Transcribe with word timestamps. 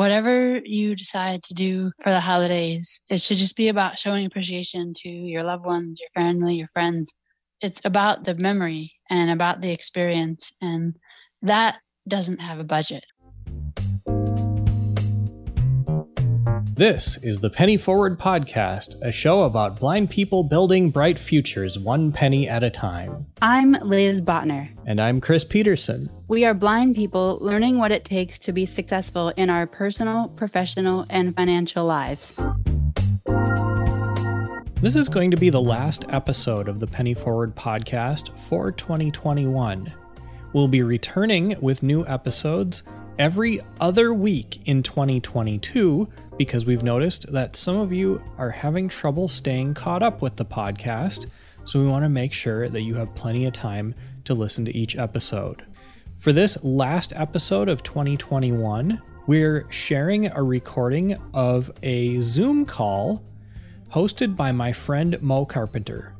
whatever 0.00 0.58
you 0.64 0.96
decide 0.96 1.42
to 1.42 1.52
do 1.52 1.92
for 2.00 2.08
the 2.08 2.20
holidays, 2.20 3.02
it 3.10 3.20
should 3.20 3.36
just 3.36 3.54
be 3.54 3.68
about 3.68 3.98
showing 3.98 4.24
appreciation 4.24 4.94
to 4.94 5.10
your 5.10 5.42
loved 5.42 5.66
ones, 5.66 6.00
your 6.00 6.08
family, 6.14 6.54
your 6.54 6.68
friends. 6.68 7.12
It's 7.60 7.82
about 7.84 8.24
the 8.24 8.34
memory 8.34 8.94
and 9.10 9.30
about 9.30 9.60
the 9.60 9.72
experience. 9.72 10.52
And 10.62 10.96
that 11.42 11.80
doesn't 12.08 12.40
have 12.40 12.58
a 12.58 12.64
budget. 12.64 13.04
This 16.80 17.18
is 17.18 17.40
the 17.40 17.50
Penny 17.50 17.76
Forward 17.76 18.18
Podcast, 18.18 19.02
a 19.02 19.12
show 19.12 19.42
about 19.42 19.78
blind 19.78 20.08
people 20.08 20.42
building 20.42 20.88
bright 20.88 21.18
futures 21.18 21.78
one 21.78 22.10
penny 22.10 22.48
at 22.48 22.62
a 22.62 22.70
time. 22.70 23.26
I'm 23.42 23.72
Liz 23.72 24.22
Botner. 24.22 24.70
And 24.86 24.98
I'm 24.98 25.20
Chris 25.20 25.44
Peterson. 25.44 26.08
We 26.26 26.46
are 26.46 26.54
blind 26.54 26.96
people 26.96 27.36
learning 27.42 27.76
what 27.76 27.92
it 27.92 28.06
takes 28.06 28.38
to 28.38 28.54
be 28.54 28.64
successful 28.64 29.28
in 29.36 29.50
our 29.50 29.66
personal, 29.66 30.28
professional, 30.28 31.04
and 31.10 31.36
financial 31.36 31.84
lives. 31.84 32.32
This 34.80 34.96
is 34.96 35.10
going 35.10 35.32
to 35.32 35.36
be 35.36 35.50
the 35.50 35.60
last 35.60 36.06
episode 36.08 36.66
of 36.66 36.80
the 36.80 36.86
Penny 36.86 37.12
Forward 37.12 37.54
Podcast 37.54 38.34
for 38.38 38.72
2021. 38.72 39.92
We'll 40.54 40.66
be 40.66 40.82
returning 40.82 41.56
with 41.60 41.82
new 41.82 42.06
episodes 42.06 42.84
every 43.18 43.60
other 43.82 44.14
week 44.14 44.66
in 44.66 44.82
2022 44.82 46.08
because 46.40 46.64
we've 46.64 46.82
noticed 46.82 47.30
that 47.30 47.54
some 47.54 47.76
of 47.76 47.92
you 47.92 48.18
are 48.38 48.48
having 48.48 48.88
trouble 48.88 49.28
staying 49.28 49.74
caught 49.74 50.02
up 50.02 50.22
with 50.22 50.36
the 50.36 50.44
podcast. 50.46 51.26
So 51.66 51.78
we 51.78 51.86
want 51.86 52.02
to 52.02 52.08
make 52.08 52.32
sure 52.32 52.66
that 52.70 52.80
you 52.80 52.94
have 52.94 53.14
plenty 53.14 53.44
of 53.44 53.52
time 53.52 53.94
to 54.24 54.32
listen 54.32 54.64
to 54.64 54.74
each 54.74 54.96
episode. 54.96 55.62
For 56.16 56.32
this 56.32 56.64
last 56.64 57.12
episode 57.14 57.68
of 57.68 57.82
2021, 57.82 59.02
we're 59.26 59.70
sharing 59.70 60.28
a 60.32 60.42
recording 60.42 61.18
of 61.34 61.70
a 61.82 62.18
Zoom 62.22 62.64
call 62.64 63.22
hosted 63.92 64.34
by 64.34 64.50
my 64.50 64.72
friend 64.72 65.20
Mo 65.20 65.44
Carpenter. 65.44 66.14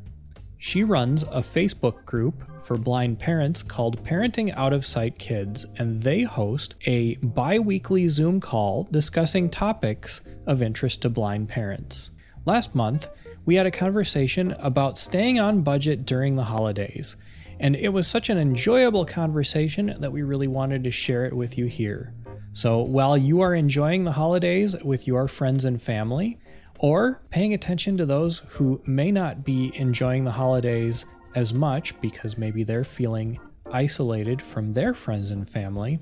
She 0.62 0.84
runs 0.84 1.22
a 1.22 1.40
Facebook 1.40 2.04
group 2.04 2.42
for 2.60 2.76
blind 2.76 3.18
parents 3.18 3.62
called 3.62 4.04
Parenting 4.04 4.54
Out 4.54 4.74
of 4.74 4.84
Sight 4.84 5.18
Kids, 5.18 5.64
and 5.78 6.02
they 6.02 6.20
host 6.20 6.74
a 6.84 7.14
bi 7.14 7.58
weekly 7.58 8.08
Zoom 8.08 8.40
call 8.40 8.86
discussing 8.90 9.48
topics 9.48 10.20
of 10.44 10.60
interest 10.60 11.00
to 11.00 11.08
blind 11.08 11.48
parents. 11.48 12.10
Last 12.44 12.74
month, 12.74 13.08
we 13.46 13.54
had 13.54 13.64
a 13.64 13.70
conversation 13.70 14.52
about 14.58 14.98
staying 14.98 15.40
on 15.40 15.62
budget 15.62 16.04
during 16.04 16.36
the 16.36 16.44
holidays, 16.44 17.16
and 17.58 17.74
it 17.74 17.88
was 17.88 18.06
such 18.06 18.28
an 18.28 18.36
enjoyable 18.36 19.06
conversation 19.06 19.96
that 20.00 20.12
we 20.12 20.20
really 20.20 20.46
wanted 20.46 20.84
to 20.84 20.90
share 20.90 21.24
it 21.24 21.34
with 21.34 21.56
you 21.56 21.64
here. 21.64 22.12
So 22.52 22.80
while 22.80 23.16
you 23.16 23.40
are 23.40 23.54
enjoying 23.54 24.04
the 24.04 24.12
holidays 24.12 24.76
with 24.84 25.06
your 25.06 25.26
friends 25.26 25.64
and 25.64 25.80
family, 25.80 26.38
or 26.82 27.20
paying 27.30 27.52
attention 27.52 27.98
to 27.98 28.06
those 28.06 28.38
who 28.48 28.80
may 28.86 29.12
not 29.12 29.44
be 29.44 29.70
enjoying 29.74 30.24
the 30.24 30.30
holidays 30.30 31.04
as 31.34 31.52
much 31.52 31.98
because 32.00 32.38
maybe 32.38 32.64
they're 32.64 32.84
feeling 32.84 33.38
isolated 33.70 34.40
from 34.40 34.72
their 34.72 34.94
friends 34.94 35.30
and 35.30 35.48
family, 35.48 36.00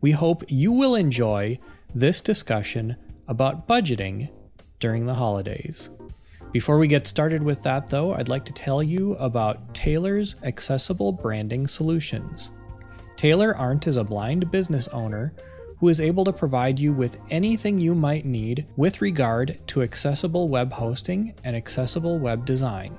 we 0.00 0.12
hope 0.12 0.42
you 0.48 0.72
will 0.72 0.94
enjoy 0.94 1.58
this 1.94 2.22
discussion 2.22 2.96
about 3.28 3.68
budgeting 3.68 4.30
during 4.80 5.04
the 5.04 5.14
holidays. 5.14 5.90
Before 6.52 6.78
we 6.78 6.88
get 6.88 7.06
started 7.06 7.42
with 7.42 7.62
that, 7.62 7.88
though, 7.88 8.14
I'd 8.14 8.28
like 8.28 8.46
to 8.46 8.52
tell 8.52 8.82
you 8.82 9.14
about 9.16 9.74
Taylor's 9.74 10.36
Accessible 10.42 11.12
Branding 11.12 11.66
Solutions. 11.66 12.50
Taylor 13.16 13.54
Arndt 13.56 13.86
is 13.86 13.98
a 13.98 14.04
blind 14.04 14.50
business 14.50 14.88
owner 14.88 15.34
who 15.84 15.90
is 15.90 16.00
able 16.00 16.24
to 16.24 16.32
provide 16.32 16.80
you 16.80 16.94
with 16.94 17.18
anything 17.28 17.78
you 17.78 17.94
might 17.94 18.24
need 18.24 18.66
with 18.78 19.02
regard 19.02 19.58
to 19.66 19.82
accessible 19.82 20.48
web 20.48 20.72
hosting 20.72 21.34
and 21.44 21.54
accessible 21.54 22.18
web 22.18 22.46
design. 22.46 22.96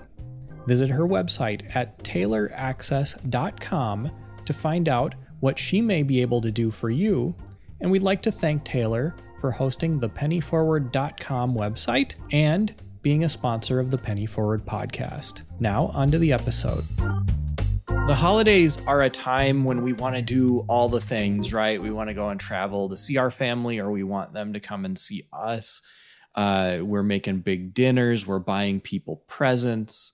Visit 0.67 0.91
her 0.91 1.07
website 1.07 1.75
at 1.75 1.97
tayloraccess.com 2.03 4.11
to 4.45 4.53
find 4.53 4.87
out 4.87 5.15
what 5.39 5.57
she 5.57 5.81
may 5.81 6.03
be 6.03 6.21
able 6.21 6.41
to 6.41 6.51
do 6.51 6.69
for 6.69 6.91
you, 6.91 7.33
and 7.81 7.89
we'd 7.89 8.03
like 8.03 8.21
to 8.21 8.29
thank 8.29 8.63
Taylor 8.63 9.15
for 9.39 9.49
hosting 9.49 9.99
the 9.99 10.07
pennyforward.com 10.07 11.55
website 11.55 12.13
and 12.31 12.75
being 13.01 13.23
a 13.23 13.29
sponsor 13.29 13.79
of 13.79 13.89
the 13.89 13.97
Penny 13.97 14.27
Forward 14.27 14.63
podcast. 14.63 15.41
Now, 15.59 15.87
onto 15.87 16.19
the 16.19 16.31
episode. 16.31 16.85
The 18.07 18.13
holidays 18.13 18.77
are 18.85 19.01
a 19.01 19.09
time 19.09 19.63
when 19.63 19.81
we 19.81 19.91
want 19.91 20.15
to 20.15 20.21
do 20.21 20.63
all 20.69 20.89
the 20.89 21.01
things, 21.01 21.51
right? 21.51 21.81
We 21.81 21.89
want 21.89 22.09
to 22.09 22.13
go 22.13 22.29
and 22.29 22.39
travel 22.39 22.87
to 22.89 22.97
see 22.97 23.17
our 23.17 23.31
family, 23.31 23.79
or 23.79 23.89
we 23.89 24.03
want 24.03 24.31
them 24.31 24.53
to 24.53 24.59
come 24.59 24.85
and 24.85 24.95
see 24.95 25.27
us. 25.33 25.81
Uh, 26.35 26.81
we're 26.83 27.01
making 27.01 27.39
big 27.39 27.73
dinners, 27.73 28.27
we're 28.27 28.37
buying 28.37 28.79
people 28.79 29.23
presents. 29.27 30.13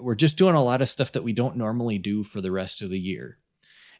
We're 0.00 0.16
just 0.16 0.36
doing 0.36 0.56
a 0.56 0.62
lot 0.62 0.82
of 0.82 0.88
stuff 0.88 1.12
that 1.12 1.22
we 1.22 1.32
don't 1.32 1.56
normally 1.56 1.98
do 1.98 2.24
for 2.24 2.40
the 2.40 2.50
rest 2.50 2.82
of 2.82 2.90
the 2.90 2.98
year. 2.98 3.38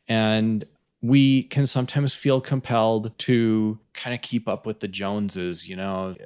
And 0.09 0.65
we 1.01 1.45
can 1.45 1.65
sometimes 1.65 2.15
feel 2.15 2.41
compelled 2.41 3.17
to 3.21 3.79
kind 3.95 4.15
of 4.15 4.21
keep 4.21 4.49
up 4.49 4.67
with 4.67 4.81
the 4.81 4.89
Joneses. 4.89 5.69
You 5.69 5.77
know, 5.77 6.17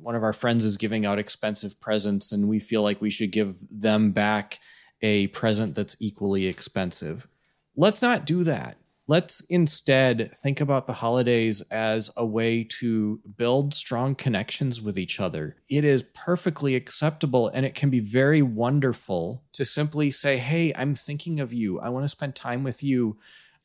one 0.00 0.14
of 0.14 0.22
our 0.22 0.32
friends 0.32 0.64
is 0.64 0.76
giving 0.76 1.04
out 1.04 1.18
expensive 1.18 1.80
presents, 1.80 2.30
and 2.30 2.48
we 2.48 2.60
feel 2.60 2.82
like 2.82 3.00
we 3.00 3.10
should 3.10 3.32
give 3.32 3.56
them 3.72 4.12
back 4.12 4.60
a 5.02 5.28
present 5.28 5.74
that's 5.74 5.96
equally 6.00 6.46
expensive. 6.46 7.28
Let's 7.76 8.02
not 8.02 8.26
do 8.26 8.44
that. 8.44 8.76
Let's 9.10 9.40
instead 9.48 10.30
think 10.36 10.60
about 10.60 10.86
the 10.86 10.92
holidays 10.92 11.62
as 11.62 12.12
a 12.16 12.24
way 12.24 12.62
to 12.78 13.20
build 13.36 13.74
strong 13.74 14.14
connections 14.14 14.80
with 14.80 14.96
each 14.96 15.18
other. 15.18 15.56
It 15.68 15.84
is 15.84 16.04
perfectly 16.14 16.76
acceptable 16.76 17.48
and 17.48 17.66
it 17.66 17.74
can 17.74 17.90
be 17.90 17.98
very 17.98 18.40
wonderful 18.40 19.42
to 19.54 19.64
simply 19.64 20.12
say, 20.12 20.36
Hey, 20.36 20.72
I'm 20.76 20.94
thinking 20.94 21.40
of 21.40 21.52
you. 21.52 21.80
I 21.80 21.88
want 21.88 22.04
to 22.04 22.08
spend 22.08 22.36
time 22.36 22.62
with 22.62 22.84
you. 22.84 23.18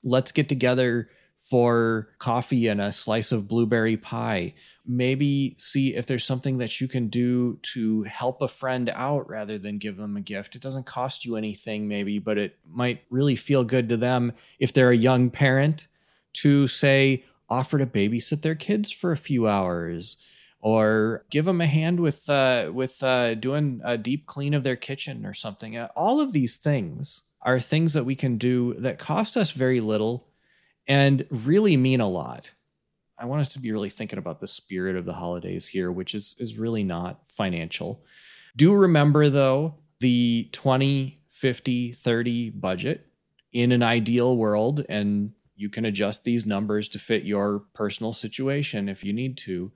Let's 0.03 0.31
get 0.31 0.49
together 0.49 1.09
for 1.37 2.09
coffee 2.17 2.67
and 2.67 2.81
a 2.81 2.91
slice 2.91 3.31
of 3.31 3.47
blueberry 3.47 3.97
pie 3.97 4.55
maybe 4.87 5.55
see 5.57 5.95
if 5.95 6.05
there's 6.05 6.23
something 6.23 6.57
that 6.59 6.79
you 6.79 6.87
can 6.87 7.07
do 7.07 7.57
to 7.61 8.03
help 8.03 8.41
a 8.41 8.47
friend 8.47 8.91
out 8.93 9.27
rather 9.29 9.57
than 9.57 9.77
give 9.77 9.97
them 9.97 10.15
a 10.17 10.21
gift. 10.21 10.55
It 10.55 10.61
doesn't 10.61 10.85
cost 10.85 11.25
you 11.25 11.35
anything, 11.35 11.87
maybe, 11.87 12.19
but 12.19 12.37
it 12.37 12.57
might 12.69 13.03
really 13.09 13.35
feel 13.35 13.63
good 13.63 13.89
to 13.89 13.97
them 13.97 14.33
if 14.59 14.73
they're 14.73 14.91
a 14.91 14.97
young 14.97 15.29
parent 15.29 15.87
to 16.33 16.67
say, 16.67 17.23
offer 17.49 17.77
to 17.77 17.85
babysit 17.85 18.41
their 18.41 18.55
kids 18.55 18.91
for 18.91 19.11
a 19.11 19.17
few 19.17 19.47
hours 19.47 20.17
or 20.59 21.25
give 21.29 21.45
them 21.45 21.61
a 21.61 21.67
hand 21.67 21.99
with 21.99 22.27
uh, 22.29 22.71
with 22.73 23.03
uh, 23.03 23.35
doing 23.35 23.81
a 23.83 23.97
deep 23.97 24.25
clean 24.25 24.53
of 24.53 24.63
their 24.63 24.75
kitchen 24.75 25.25
or 25.25 25.33
something. 25.33 25.77
Uh, 25.77 25.87
all 25.95 26.19
of 26.19 26.33
these 26.33 26.57
things 26.57 27.23
are 27.43 27.59
things 27.59 27.93
that 27.93 28.05
we 28.05 28.15
can 28.15 28.37
do 28.37 28.73
that 28.79 28.97
cost 28.97 29.37
us 29.37 29.51
very 29.51 29.79
little 29.79 30.27
and 30.87 31.25
really 31.29 31.77
mean 31.77 32.01
a 32.01 32.07
lot. 32.07 32.51
I 33.17 33.25
want 33.25 33.41
us 33.41 33.53
to 33.53 33.59
be 33.59 33.71
really 33.71 33.89
thinking 33.89 34.19
about 34.19 34.41
the 34.41 34.47
spirit 34.47 34.95
of 34.95 35.05
the 35.05 35.13
holidays 35.13 35.67
here, 35.67 35.91
which 35.91 36.13
is 36.13 36.35
is 36.39 36.57
really 36.57 36.83
not 36.83 37.21
financial. 37.29 38.03
Do 38.55 38.73
remember 38.73 39.29
though 39.29 39.75
the 39.99 40.49
20, 40.51 41.19
50, 41.29 41.93
30 41.93 42.49
budget 42.51 43.07
in 43.53 43.71
an 43.71 43.83
ideal 43.83 44.35
world 44.35 44.85
and 44.89 45.31
you 45.55 45.69
can 45.69 45.85
adjust 45.85 46.25
these 46.25 46.45
numbers 46.45 46.89
to 46.89 46.99
fit 46.99 47.23
your 47.23 47.59
personal 47.73 48.11
situation 48.11 48.89
if 48.89 49.03
you 49.03 49.13
need 49.13 49.37
to. 49.37 49.71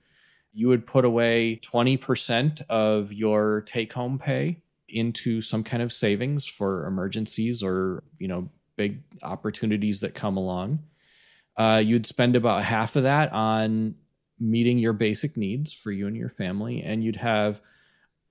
You 0.52 0.68
would 0.68 0.86
put 0.86 1.04
away 1.04 1.60
20% 1.64 2.62
of 2.68 3.12
your 3.12 3.62
take 3.62 3.92
home 3.92 4.18
pay 4.18 4.62
into 4.88 5.40
some 5.40 5.64
kind 5.64 5.82
of 5.82 5.92
savings 5.92 6.44
for 6.44 6.86
emergencies 6.86 7.62
or, 7.62 8.02
you 8.18 8.28
know, 8.28 8.50
big 8.76 9.02
opportunities 9.22 10.00
that 10.00 10.14
come 10.14 10.36
along 10.36 10.80
uh, 11.60 11.76
you'd 11.76 12.06
spend 12.06 12.36
about 12.36 12.62
half 12.62 12.96
of 12.96 13.02
that 13.02 13.30
on 13.32 13.94
meeting 14.38 14.78
your 14.78 14.94
basic 14.94 15.36
needs 15.36 15.74
for 15.74 15.92
you 15.92 16.06
and 16.06 16.16
your 16.16 16.30
family, 16.30 16.80
and 16.82 17.04
you'd 17.04 17.16
have 17.16 17.60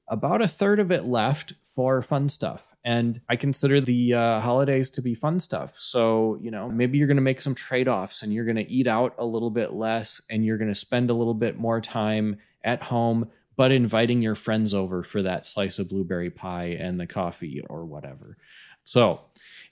about 0.08 0.42
a 0.42 0.48
third 0.48 0.80
of 0.80 0.92
it 0.92 1.06
left 1.06 1.54
for 1.62 2.02
fun 2.02 2.28
stuff. 2.28 2.76
And 2.84 3.22
I 3.30 3.36
consider 3.36 3.80
the 3.80 4.16
uh, 4.16 4.40
holidays 4.40 4.90
to 4.90 5.04
be 5.04 5.14
fun 5.14 5.40
stuff. 5.40 5.78
So, 5.78 6.40
you 6.42 6.50
know, 6.50 6.70
maybe 6.70 6.98
you're 6.98 7.06
going 7.06 7.18
to 7.18 7.22
make 7.22 7.40
some 7.40 7.54
trade 7.54 7.88
offs 7.88 8.24
and 8.24 8.34
you're 8.34 8.46
going 8.46 8.56
to 8.56 8.72
eat 8.72 8.88
out 8.88 9.14
a 9.20 9.26
little 9.28 9.52
bit 9.52 9.74
less 9.74 10.20
and 10.32 10.44
you're 10.44 10.58
going 10.58 10.74
to 10.74 10.74
spend 10.74 11.12
a 11.12 11.14
little 11.14 11.36
bit 11.36 11.60
more 11.60 11.80
time 11.82 12.38
at 12.64 12.82
home, 12.82 13.30
but 13.56 13.72
inviting 13.72 14.24
your 14.24 14.34
friends 14.34 14.74
over 14.74 15.04
for 15.04 15.22
that 15.22 15.46
slice 15.46 15.78
of 15.78 15.90
blueberry 15.90 16.32
pie 16.32 16.76
and 16.80 17.00
the 17.00 17.06
coffee 17.06 17.62
or 17.70 17.86
whatever. 17.86 18.38
So, 18.84 19.22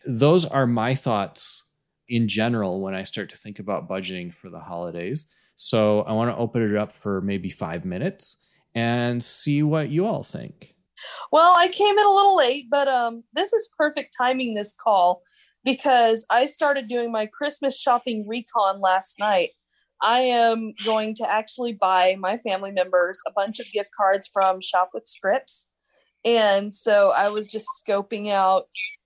those 0.06 0.46
are 0.46 0.68
my 0.68 0.94
thoughts 0.94 1.64
in 2.10 2.28
general 2.28 2.82
when 2.82 2.94
I 2.94 3.04
start 3.04 3.30
to 3.30 3.38
think 3.38 3.60
about 3.60 3.90
budgeting 3.90 4.34
for 4.34 4.50
the 4.50 4.60
holidays. 4.60 5.28
So 5.56 6.02
I 6.02 6.14
want 6.14 6.32
to 6.32 6.38
open 6.38 6.62
it 6.62 6.76
up 6.76 6.92
for 6.92 7.22
maybe 7.22 7.50
five 7.50 7.86
minutes 7.86 8.38
and 8.76 9.24
see 9.24 9.64
what 9.64 9.90
you 9.90 10.06
all 10.06 10.24
think. 10.24 10.76
Well, 11.32 11.54
I 11.58 11.68
came 11.68 11.98
in 11.98 12.06
a 12.06 12.14
little 12.14 12.38
late, 12.38 12.68
but 12.70 12.88
um, 12.88 13.24
this 13.34 13.54
is 13.54 13.70
perfect 13.78 14.16
timing 14.18 14.56
this 14.56 14.74
call 14.74 15.22
because 15.64 16.26
I 16.30 16.46
started 16.46 16.88
doing 16.88 17.12
my 17.12 17.28
Christmas 17.28 17.80
shopping 17.80 18.26
recon 18.28 18.80
last 18.80 19.20
night 19.20 19.52
I 20.02 20.20
am 20.20 20.74
going 20.86 21.16
to 21.16 21.30
actually 21.30 21.74
buy 21.74 22.16
my 22.20 22.38
family 22.38 22.72
members 22.72 23.20
a 23.28 23.32
bunch 23.32 23.60
of 23.60 23.72
gift 23.72 23.90
cards 23.98 24.30
from 24.32 24.62
Shop 24.62 24.92
with 24.94 25.08
Scripts. 25.08 25.70
And 26.24 26.74
so 26.74 27.12
I 27.16 27.30
was 27.30 27.48
just 27.48 27.68
scoping 27.84 28.30
out 28.30 28.66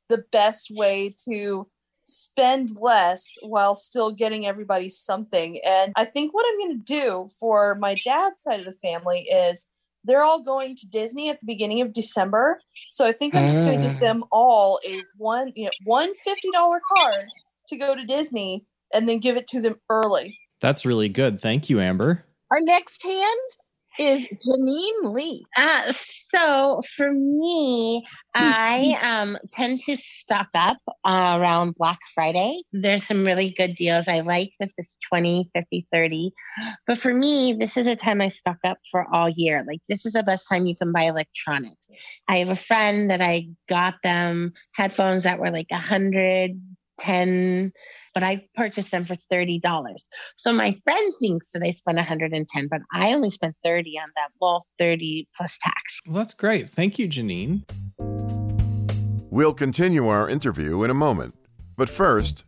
the 0.10 0.24
best 0.32 0.70
way 0.72 1.16
to 1.30 1.68
spend 2.12 2.70
less 2.80 3.36
while 3.42 3.76
still 3.76 4.12
getting 4.12 4.46
everybody 4.46 4.90
something. 4.90 5.60
And 5.66 5.94
I 5.96 6.06
think 6.06 6.34
what 6.34 6.46
I'm 6.48 6.60
going 6.60 6.78
to 6.80 6.84
do 6.84 7.28
for 7.40 7.76
my 7.76 7.96
dad's 8.06 8.44
side 8.44 8.60
of 8.60 8.66
the 8.66 8.72
family 8.72 9.22
is 9.22 9.68
they're 10.04 10.24
all 10.24 10.42
going 10.42 10.76
to 10.78 10.88
Disney 10.88 11.30
at 11.30 11.40
the 11.40 11.46
beginning 11.46 11.82
of 11.82 11.94
December. 11.94 12.60
So 12.90 13.08
I 13.08 13.12
think 13.12 13.36
I'm 13.36 13.48
just 13.48 13.64
going 13.64 13.82
to 13.82 13.88
get 13.88 13.98
mm. 13.98 14.00
them 14.00 14.24
all 14.32 14.80
a 14.88 15.02
one, 15.18 15.52
you 15.56 15.66
know, 15.66 15.72
one 15.86 16.12
$50 16.28 16.80
card 16.98 17.26
to 17.68 17.78
go 17.78 17.96
to 17.96 18.04
Disney 18.06 18.66
and 18.94 19.08
then 19.08 19.20
give 19.20 19.38
it 19.38 19.48
to 19.48 19.62
them 19.62 19.76
early. 19.90 20.38
That's 20.60 20.86
really 20.86 21.10
good. 21.10 21.40
Thank 21.40 21.70
you, 21.70 21.80
Amber. 21.80 22.26
Our 22.52 22.62
next 22.62 23.04
hand 23.04 23.40
is 24.00 24.26
Janine 24.48 25.14
Lee. 25.14 25.46
Uh, 25.58 25.92
so 26.34 26.82
for 26.96 27.12
me, 27.12 28.06
I 28.34 28.98
um, 29.04 29.38
tend 29.52 29.82
to 29.82 29.98
stock 29.98 30.48
up 30.56 30.78
uh, 31.04 31.38
around 31.38 31.76
Black 31.76 32.00
Friday. 32.14 32.64
There's 32.72 33.06
some 33.06 33.26
really 33.26 33.54
good 33.58 33.76
deals. 33.76 34.08
I 34.08 34.22
like 34.22 34.52
this 34.60 34.74
is 34.78 34.98
20, 35.10 35.50
50, 35.54 35.88
30. 35.92 36.32
But 36.88 36.98
for 36.98 37.14
me, 37.14 37.54
this 37.54 37.78
is 37.78 37.88
a 37.88 37.96
time 37.96 38.22
I 38.22 38.30
stock 38.30 38.58
up 38.64 38.78
for 38.90 39.06
all 39.14 39.30
year. 39.30 39.64
Like 39.68 39.82
this 39.90 40.06
is 40.06 40.14
the 40.14 40.24
best 40.24 40.48
time 40.50 40.66
you 40.66 40.76
can 40.76 40.92
buy 40.92 41.04
electronics. 41.04 41.90
I 42.28 42.38
have 42.38 42.50
a 42.50 42.56
friend 42.56 43.10
that 43.10 43.22
I 43.22 43.50
got 43.70 43.96
them 44.04 44.54
headphones 44.74 45.24
that 45.24 45.40
were 45.40 45.52
like 45.52 45.68
a 45.72 45.78
hundred, 45.78 46.62
ten 47.00 47.74
but 48.14 48.24
I 48.24 48.46
purchased 48.56 48.92
them 48.92 49.06
for 49.06 49.16
$30. 49.32 49.62
So 50.36 50.52
my 50.52 50.74
friend 50.84 51.14
thinks 51.20 51.52
that 51.52 51.60
they 51.60 51.72
spent 51.72 51.98
110, 51.98 52.68
but 52.68 52.82
I 52.94 53.14
only 53.14 53.32
spent 53.32 53.56
30 53.64 53.98
on 54.00 54.10
that 54.16 54.30
well 54.40 54.66
30 54.80 55.28
plus 55.36 55.58
tax. 55.62 56.00
Well, 56.06 56.16
that's 56.16 56.34
great. 56.34 56.70
Thank 56.70 57.00
you, 57.00 57.08
Janine. 57.08 57.64
We'll 59.30 59.54
continue 59.54 60.08
our 60.08 60.30
interview 60.30 60.84
in 60.84 60.90
a 60.90 60.94
moment. 60.94 61.36
But 61.78 61.90
first, 61.90 62.44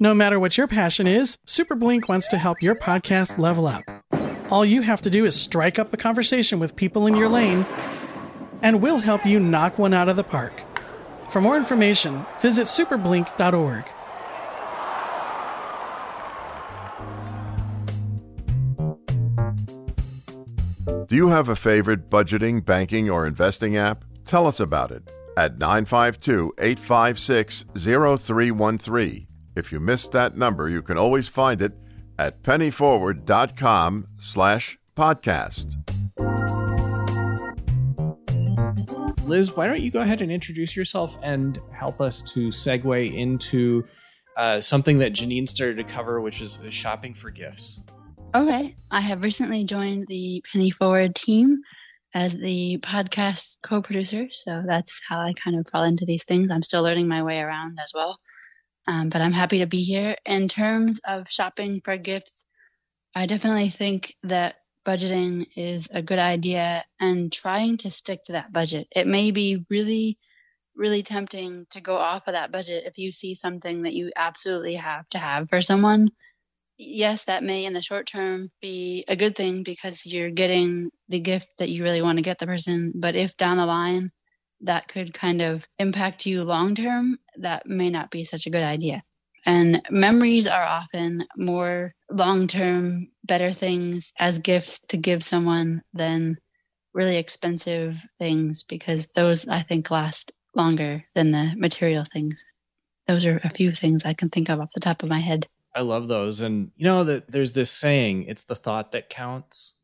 no 0.00 0.14
matter 0.14 0.40
what 0.40 0.56
your 0.56 0.66
passion 0.66 1.06
is, 1.06 1.36
Super 1.44 1.74
Blink 1.74 2.08
wants 2.08 2.26
to 2.28 2.38
help 2.38 2.62
your 2.62 2.74
podcast 2.74 3.38
level 3.38 3.66
up. 3.66 3.84
All 4.50 4.64
you 4.64 4.82
have 4.82 5.02
to 5.02 5.10
do 5.10 5.24
is 5.24 5.40
strike 5.40 5.78
up 5.78 5.92
a 5.92 5.96
conversation 5.96 6.58
with 6.58 6.74
people 6.74 7.06
in 7.06 7.16
your 7.16 7.28
lane, 7.28 7.64
and 8.62 8.82
we'll 8.82 8.98
help 8.98 9.24
you 9.24 9.38
knock 9.38 9.78
one 9.78 9.94
out 9.94 10.08
of 10.08 10.16
the 10.16 10.24
park. 10.24 10.64
For 11.32 11.40
more 11.40 11.56
information, 11.56 12.26
visit 12.40 12.66
superblink.org. 12.66 13.90
Do 21.06 21.16
you 21.16 21.28
have 21.28 21.48
a 21.48 21.56
favorite 21.56 22.10
budgeting, 22.10 22.62
banking, 22.62 23.08
or 23.08 23.26
investing 23.26 23.78
app? 23.78 24.04
Tell 24.26 24.46
us 24.46 24.60
about 24.60 24.90
it 24.90 25.10
at 25.38 25.56
952 25.56 26.52
856 26.58 27.64
0313. 27.74 29.26
If 29.56 29.72
you 29.72 29.80
missed 29.80 30.12
that 30.12 30.36
number, 30.36 30.68
you 30.68 30.82
can 30.82 30.98
always 30.98 31.28
find 31.28 31.62
it 31.62 31.72
at 32.18 32.42
pennyforward.com 32.42 34.08
slash 34.18 34.78
podcast. 34.94 35.91
Liz, 39.24 39.56
why 39.56 39.66
don't 39.66 39.80
you 39.80 39.90
go 39.90 40.00
ahead 40.00 40.20
and 40.20 40.32
introduce 40.32 40.76
yourself 40.76 41.18
and 41.22 41.60
help 41.72 42.00
us 42.00 42.22
to 42.22 42.48
segue 42.48 43.14
into 43.14 43.84
uh, 44.36 44.60
something 44.60 44.98
that 44.98 45.12
Janine 45.12 45.48
started 45.48 45.76
to 45.76 45.84
cover, 45.84 46.20
which 46.20 46.40
is 46.40 46.58
shopping 46.70 47.14
for 47.14 47.30
gifts. 47.30 47.80
Okay. 48.34 48.76
I 48.90 49.00
have 49.00 49.22
recently 49.22 49.64
joined 49.64 50.06
the 50.08 50.42
Penny 50.50 50.70
Forward 50.70 51.14
team 51.14 51.60
as 52.14 52.34
the 52.34 52.78
podcast 52.82 53.58
co 53.62 53.80
producer. 53.80 54.26
So 54.32 54.62
that's 54.66 55.00
how 55.08 55.20
I 55.20 55.32
kind 55.34 55.58
of 55.58 55.68
fall 55.68 55.84
into 55.84 56.04
these 56.04 56.24
things. 56.24 56.50
I'm 56.50 56.62
still 56.62 56.82
learning 56.82 57.08
my 57.08 57.22
way 57.22 57.40
around 57.40 57.78
as 57.82 57.92
well. 57.94 58.18
Um, 58.88 59.08
but 59.10 59.20
I'm 59.20 59.32
happy 59.32 59.58
to 59.58 59.66
be 59.66 59.82
here. 59.84 60.16
In 60.26 60.48
terms 60.48 61.00
of 61.06 61.30
shopping 61.30 61.80
for 61.84 61.96
gifts, 61.96 62.46
I 63.14 63.26
definitely 63.26 63.68
think 63.68 64.16
that 64.24 64.56
budgeting 64.84 65.46
is 65.56 65.90
a 65.92 66.02
good 66.02 66.18
idea 66.18 66.84
and 67.00 67.32
trying 67.32 67.76
to 67.78 67.90
stick 67.90 68.22
to 68.24 68.32
that 68.32 68.52
budget. 68.52 68.88
It 68.94 69.06
may 69.06 69.30
be 69.30 69.64
really, 69.70 70.18
really 70.76 71.02
tempting 71.02 71.66
to 71.70 71.80
go 71.80 71.94
off 71.94 72.24
of 72.26 72.34
that 72.34 72.52
budget 72.52 72.84
if 72.86 72.98
you 72.98 73.12
see 73.12 73.34
something 73.34 73.82
that 73.82 73.94
you 73.94 74.12
absolutely 74.16 74.74
have 74.74 75.08
to 75.10 75.18
have 75.18 75.48
for 75.48 75.60
someone. 75.60 76.10
Yes, 76.78 77.24
that 77.24 77.44
may 77.44 77.64
in 77.64 77.74
the 77.74 77.82
short 77.82 78.06
term 78.06 78.48
be 78.60 79.04
a 79.06 79.16
good 79.16 79.36
thing 79.36 79.62
because 79.62 80.06
you're 80.06 80.30
getting 80.30 80.90
the 81.08 81.20
gift 81.20 81.48
that 81.58 81.68
you 81.68 81.84
really 81.84 82.02
want 82.02 82.18
to 82.18 82.24
get 82.24 82.38
the 82.38 82.46
person. 82.46 82.92
But 82.94 83.14
if 83.14 83.36
down 83.36 83.58
the 83.58 83.66
line 83.66 84.10
that 84.62 84.88
could 84.88 85.12
kind 85.12 85.42
of 85.42 85.66
impact 85.78 86.26
you 86.26 86.42
long 86.42 86.74
term, 86.74 87.18
that 87.36 87.66
may 87.66 87.90
not 87.90 88.10
be 88.10 88.24
such 88.24 88.46
a 88.46 88.50
good 88.50 88.62
idea. 88.62 89.02
And 89.44 89.82
memories 89.90 90.46
are 90.46 90.62
often 90.62 91.26
more 91.36 91.94
long 92.10 92.46
term, 92.46 93.08
better 93.24 93.52
things 93.52 94.12
as 94.18 94.38
gifts 94.38 94.80
to 94.88 94.96
give 94.96 95.24
someone 95.24 95.82
than 95.92 96.38
really 96.94 97.16
expensive 97.16 98.04
things 98.18 98.62
because 98.62 99.08
those 99.14 99.48
I 99.48 99.62
think 99.62 99.90
last 99.90 100.32
longer 100.54 101.04
than 101.14 101.32
the 101.32 101.54
material 101.56 102.04
things. 102.04 102.44
Those 103.06 103.26
are 103.26 103.40
a 103.42 103.50
few 103.50 103.72
things 103.72 104.04
I 104.04 104.12
can 104.12 104.28
think 104.28 104.48
of 104.48 104.60
off 104.60 104.68
the 104.74 104.80
top 104.80 105.02
of 105.02 105.08
my 105.08 105.18
head. 105.18 105.46
I 105.74 105.80
love 105.80 106.06
those. 106.06 106.40
And 106.40 106.70
you 106.76 106.84
know 106.84 107.02
that 107.04 107.30
there's 107.30 107.52
this 107.52 107.70
saying, 107.70 108.24
it's 108.24 108.44
the 108.44 108.54
thought 108.54 108.92
that 108.92 109.08
counts. 109.08 109.74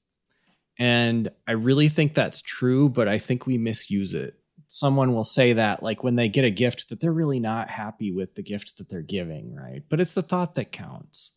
And 0.78 1.30
I 1.48 1.52
really 1.52 1.88
think 1.88 2.14
that's 2.14 2.40
true, 2.42 2.88
but 2.88 3.08
I 3.08 3.18
think 3.18 3.46
we 3.46 3.58
misuse 3.58 4.14
it 4.14 4.38
someone 4.68 5.14
will 5.14 5.24
say 5.24 5.54
that 5.54 5.82
like 5.82 6.04
when 6.04 6.14
they 6.14 6.28
get 6.28 6.44
a 6.44 6.50
gift 6.50 6.90
that 6.90 7.00
they're 7.00 7.12
really 7.12 7.40
not 7.40 7.70
happy 7.70 8.12
with 8.12 8.34
the 8.34 8.42
gift 8.42 8.76
that 8.76 8.88
they're 8.88 9.02
giving, 9.02 9.54
right? 9.54 9.82
But 9.88 10.00
it's 10.00 10.12
the 10.12 10.22
thought 10.22 10.54
that 10.54 10.70
counts. 10.72 11.32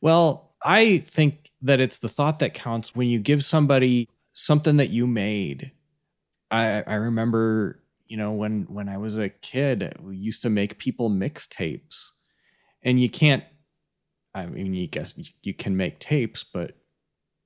Well, 0.00 0.54
I 0.62 0.98
think 0.98 1.52
that 1.62 1.80
it's 1.80 1.98
the 1.98 2.08
thought 2.08 2.40
that 2.40 2.54
counts 2.54 2.94
when 2.94 3.08
you 3.08 3.20
give 3.20 3.44
somebody 3.44 4.08
something 4.32 4.76
that 4.76 4.90
you 4.90 5.06
made. 5.06 5.70
I 6.50 6.82
I 6.86 6.94
remember, 6.94 7.80
you 8.08 8.16
know, 8.16 8.32
when 8.32 8.62
when 8.64 8.88
I 8.88 8.98
was 8.98 9.18
a 9.18 9.28
kid, 9.28 9.96
we 10.00 10.16
used 10.16 10.42
to 10.42 10.50
make 10.50 10.78
people 10.78 11.10
mixtapes. 11.10 12.10
And 12.82 13.00
you 13.00 13.08
can't 13.08 13.44
I 14.34 14.46
mean, 14.46 14.74
you 14.74 14.88
guess 14.88 15.14
you 15.42 15.54
can 15.54 15.76
make 15.76 16.00
tapes, 16.00 16.44
but 16.44 16.76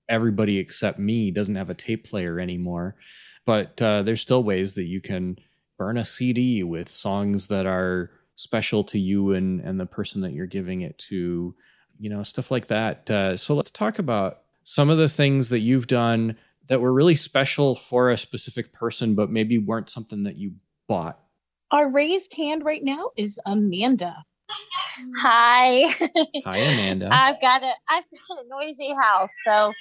everybody 0.09 0.59
except 0.59 0.99
me 0.99 1.31
doesn't 1.31 1.55
have 1.55 1.71
a 1.71 1.75
tape 1.75 2.05
player 2.05 2.41
anymore 2.41 2.97
but 3.45 3.81
uh, 3.83 4.03
there's 4.03 4.21
still 4.21 4.43
ways 4.43 4.75
that 4.75 4.85
you 4.85 5.01
can 5.01 5.39
burn 5.79 5.97
a 5.97 6.05
CD 6.05 6.63
with 6.63 6.89
songs 6.89 7.49
that 7.49 7.67
are 7.67 8.11
special 8.35 8.83
to 8.85 8.99
you 8.99 9.33
and 9.33 9.61
and 9.61 9.79
the 9.79 9.87
person 9.87 10.23
that 10.23 10.33
you're 10.33 10.47
giving 10.47 10.83
it 10.83 10.97
to, 10.99 11.55
you 11.99 12.11
know, 12.11 12.23
stuff 12.23 12.51
like 12.51 12.67
that. 12.67 13.11
Uh, 13.11 13.37
so 13.37 13.55
let's 13.55 13.71
talk 13.71 13.99
about 13.99 14.39
some 14.65 14.91
of 14.91 14.99
the 14.99 15.09
things 15.09 15.49
that 15.49 15.61
you've 15.61 15.87
done 15.87 16.37
that 16.69 16.81
were 16.81 16.93
really 16.93 17.15
special 17.15 17.75
for 17.75 18.11
a 18.11 18.19
specific 18.19 18.73
person, 18.73 19.15
but 19.15 19.31
maybe 19.31 19.59
weren't 19.59 19.91
something 19.91 20.23
that 20.23 20.37
you 20.37 20.53
bought. 20.89 21.19
Our 21.71 21.91
raised 21.91 22.35
hand 22.35 22.65
right 22.65 22.83
now 22.83 23.11
is 23.17 23.41
Amanda. 23.47 24.25
Hi. 25.21 25.91
Hi, 26.45 26.59
Amanda. 26.59 27.09
I've 27.13 27.41
got 27.41 27.63
a 27.63 27.73
I've 27.89 28.05
got 28.05 28.45
a 28.45 28.49
noisy 28.49 28.95
house, 29.01 29.31
so 29.45 29.73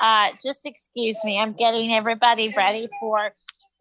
uh, 0.00 0.28
just 0.42 0.66
excuse 0.66 1.18
me. 1.24 1.38
I'm 1.38 1.52
getting 1.52 1.92
everybody 1.92 2.52
ready 2.56 2.88
for, 3.00 3.32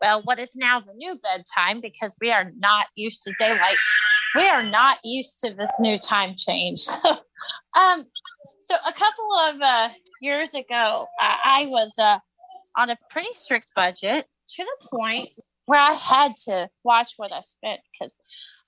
well, 0.01 0.21
what 0.23 0.39
is 0.39 0.55
now 0.55 0.79
the 0.79 0.93
new 0.95 1.15
bedtime 1.21 1.81
because 1.81 2.15
we 2.21 2.31
are 2.31 2.51
not 2.57 2.88
used 2.95 3.23
to 3.23 3.33
daylight. 3.39 3.77
We 4.35 4.47
are 4.47 4.63
not 4.63 4.99
used 5.03 5.39
to 5.41 5.53
this 5.53 5.79
new 5.79 5.97
time 5.97 6.35
change. 6.38 6.85
um, 7.77 8.05
so 8.59 8.75
a 8.88 8.93
couple 8.93 9.33
of 9.47 9.61
uh, 9.61 9.89
years 10.21 10.53
ago, 10.53 11.07
uh, 11.21 11.35
I 11.43 11.65
was 11.67 11.91
uh, 11.97 12.19
on 12.77 12.89
a 12.89 12.97
pretty 13.09 13.33
strict 13.33 13.67
budget 13.75 14.25
to 14.55 14.63
the 14.63 14.88
point 14.88 15.29
where 15.65 15.79
I 15.79 15.93
had 15.93 16.35
to 16.45 16.69
watch 16.83 17.13
what 17.17 17.31
I 17.31 17.41
spent 17.41 17.79
because 17.91 18.15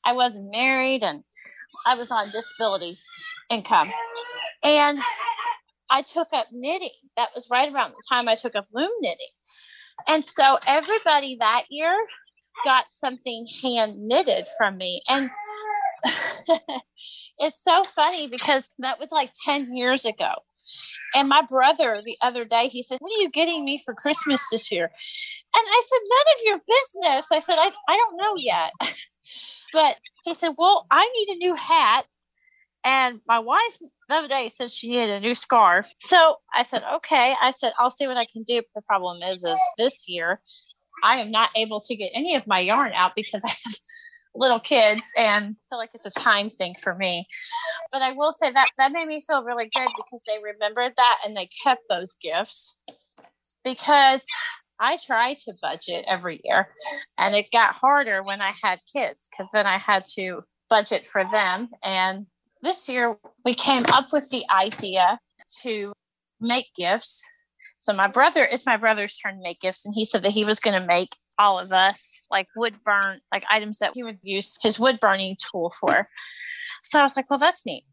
I 0.05 0.13
wasn't 0.13 0.51
married 0.51 1.03
and 1.03 1.24
I 1.86 1.96
was 1.96 2.12
on 2.12 2.29
disability 2.31 3.00
income. 3.50 3.89
And 4.63 5.00
I 5.91 6.01
took 6.01 6.29
up 6.31 6.48
knitting. 6.51 6.89
That 7.17 7.29
was 7.36 7.48
right 7.51 7.71
around 7.71 7.91
the 7.91 8.01
time 8.10 8.29
I 8.29 8.36
took 8.36 8.55
up 8.55 8.67
loom 8.74 8.89
knitting. 9.01 9.27
And 10.07 10.25
so 10.25 10.57
everybody 10.65 11.38
that 11.39 11.65
year 11.69 11.95
got 12.63 12.86
something 12.91 13.45
hand 13.62 14.00
knitted 14.00 14.45
from 14.57 14.77
me. 14.77 15.03
And 15.07 15.29
it's 17.38 17.62
so 17.62 17.83
funny 17.83 18.27
because 18.29 18.71
that 18.79 19.00
was 19.00 19.12
like 19.12 19.31
10 19.43 19.75
years 19.75 20.05
ago. 20.05 20.31
And 21.13 21.27
my 21.27 21.41
brother 21.41 22.01
the 22.03 22.17
other 22.21 22.45
day, 22.45 22.67
he 22.69 22.83
said, 22.83 22.98
What 23.01 23.12
are 23.12 23.21
you 23.21 23.29
getting 23.29 23.65
me 23.65 23.81
for 23.83 23.93
Christmas 23.93 24.48
this 24.50 24.71
year? 24.71 24.86
And 24.86 25.67
I 25.67 25.81
said, 25.86 26.00
None 26.10 26.25
of 26.36 26.45
your 26.45 26.75
business. 26.77 27.31
I 27.31 27.39
said, 27.39 27.57
I, 27.60 27.71
I 27.89 27.98
don't 27.98 28.17
know 28.17 28.36
yet. 28.38 28.71
but 29.74 29.98
he 30.24 30.33
said, 30.33 30.53
Well, 30.57 30.88
I 30.89 31.10
need 31.15 31.36
a 31.36 31.38
new 31.39 31.55
hat 31.55 32.05
And 32.84 33.20
my 33.28 33.40
wife 33.40 33.78
the 34.10 34.16
other 34.16 34.28
day 34.28 34.50
said 34.50 34.72
she 34.72 34.90
needed 34.90 35.10
a 35.10 35.20
new 35.20 35.36
scarf. 35.36 35.92
So 36.00 36.38
I 36.54 36.64
said, 36.64 36.84
okay. 36.96 37.36
I 37.42 37.52
said, 37.52 37.74
I'll 37.80 37.90
see 37.90 38.08
what 38.08 38.18
I 38.18 38.26
can 38.26 38.44
do. 38.44 38.62
The 38.76 38.82
problem 38.82 39.22
is, 39.22 39.44
is 39.44 39.60
this 39.78 40.08
year 40.08 40.42
I 41.04 41.18
am 41.18 41.32
not 41.32 41.50
able 41.56 41.82
to 41.82 41.96
get 41.96 42.12
any 42.14 42.36
of 42.36 42.48
my 42.48 42.60
yarn 42.60 42.92
out 42.94 43.14
because 43.16 43.44
I 43.46 43.50
have 43.50 43.76
little 44.34 44.60
kids 44.60 45.12
and 45.18 45.56
feel 45.70 45.78
like 45.78 45.90
it's 45.94 46.06
a 46.06 46.12
time 46.12 46.50
thing 46.50 46.76
for 46.82 46.96
me. 46.96 47.28
But 47.92 48.02
I 48.02 48.14
will 48.14 48.32
say 48.32 48.52
that 48.52 48.70
that 48.78 48.92
made 48.92 49.08
me 49.08 49.22
feel 49.22 49.44
really 49.44 49.70
good 49.76 49.90
because 49.96 50.24
they 50.26 50.38
remembered 50.42 50.94
that 50.98 51.18
and 51.26 51.36
they 51.36 51.50
kept 51.64 51.82
those 51.90 52.16
gifts 52.22 52.76
because 53.64 54.26
I 54.80 54.98
try 54.98 55.36
to 55.46 55.54
budget 55.62 56.06
every 56.08 56.42
year 56.44 56.70
and 57.18 57.36
it 57.36 57.52
got 57.52 57.76
harder 57.76 58.24
when 58.24 58.42
I 58.42 58.54
had 58.64 58.80
kids 58.92 59.30
because 59.30 59.48
then 59.54 59.68
I 59.68 59.78
had 59.78 60.06
to 60.16 60.42
budget 60.70 61.06
for 61.06 61.24
them. 61.30 61.70
And 61.84 62.26
this 62.62 62.88
year 62.88 63.18
we 63.44 63.56
came 63.56 63.84
up 63.94 64.13
with 64.13 64.30
the 64.30 64.44
idea 64.50 65.20
to 65.62 65.94
make 66.39 66.68
gifts. 66.75 67.24
So 67.80 67.94
my 67.94 68.08
brother, 68.08 68.48
it's 68.51 68.65
my 68.65 68.77
brother's 68.77 69.18
turn 69.18 69.36
to 69.36 69.41
make 69.41 69.60
gifts, 69.60 69.86
and 69.86 69.94
he 69.96 70.06
said 70.06 70.24
that 70.24 70.32
he 70.32 70.46
was 70.46 70.60
going 70.60 70.80
to 70.80 70.86
make 70.86 71.15
all 71.39 71.58
of 71.58 71.72
us 71.72 72.27
like 72.30 72.48
wood 72.56 72.75
burn, 72.86 73.20
like 73.32 73.44
items 73.50 73.80
that 73.80 73.94
he 73.96 74.03
would 74.03 74.20
use 74.22 74.56
his 74.62 74.80
wood 74.80 75.00
burning 75.00 75.36
tool 75.51 75.72
for. 75.80 76.08
So 76.84 77.00
I 77.00 77.03
was 77.03 77.15
like, 77.15 77.30
well, 77.30 77.39
that's 77.39 77.65
neat. 77.65 77.86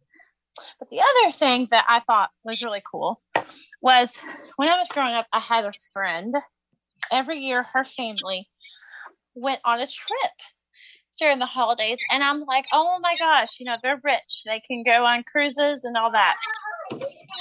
But 0.78 0.90
the 0.90 1.00
other 1.00 1.32
thing 1.32 1.68
that 1.70 1.84
I 1.88 2.00
thought 2.00 2.30
was 2.44 2.62
really 2.62 2.82
cool 2.90 3.22
was 3.80 4.20
when 4.56 4.68
I 4.68 4.76
was 4.76 4.88
growing 4.88 5.14
up, 5.14 5.26
I 5.32 5.40
had 5.40 5.64
a 5.64 5.72
friend. 5.92 6.34
Every 7.10 7.38
year, 7.38 7.62
her 7.62 7.84
family 7.84 8.48
went 9.34 9.60
on 9.64 9.80
a 9.80 9.86
trip 9.86 10.32
during 11.18 11.38
the 11.38 11.46
holidays. 11.46 11.98
And 12.10 12.22
I'm 12.22 12.44
like, 12.44 12.66
oh 12.72 12.98
my 13.02 13.14
gosh, 13.18 13.58
you 13.58 13.66
know, 13.66 13.76
they're 13.82 14.00
rich. 14.02 14.42
They 14.46 14.60
can 14.60 14.82
go 14.84 15.04
on 15.04 15.24
cruises 15.24 15.84
and 15.84 15.96
all 15.96 16.12
that. 16.12 16.36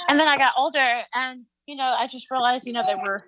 And 0.08 0.18
then 0.18 0.28
I 0.28 0.36
got 0.36 0.54
older 0.56 1.00
and, 1.14 1.44
you 1.66 1.76
know, 1.76 1.94
I 1.98 2.06
just 2.06 2.30
realized, 2.30 2.66
you 2.66 2.72
know, 2.72 2.84
they 2.86 2.94
were 2.94 3.24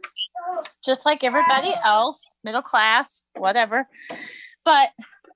just 0.85 1.07
like 1.07 1.25
everybody 1.25 1.73
else, 1.85 2.25
middle 2.45 2.63
class, 2.63 3.27
whatever. 3.37 3.87
But 4.65 4.91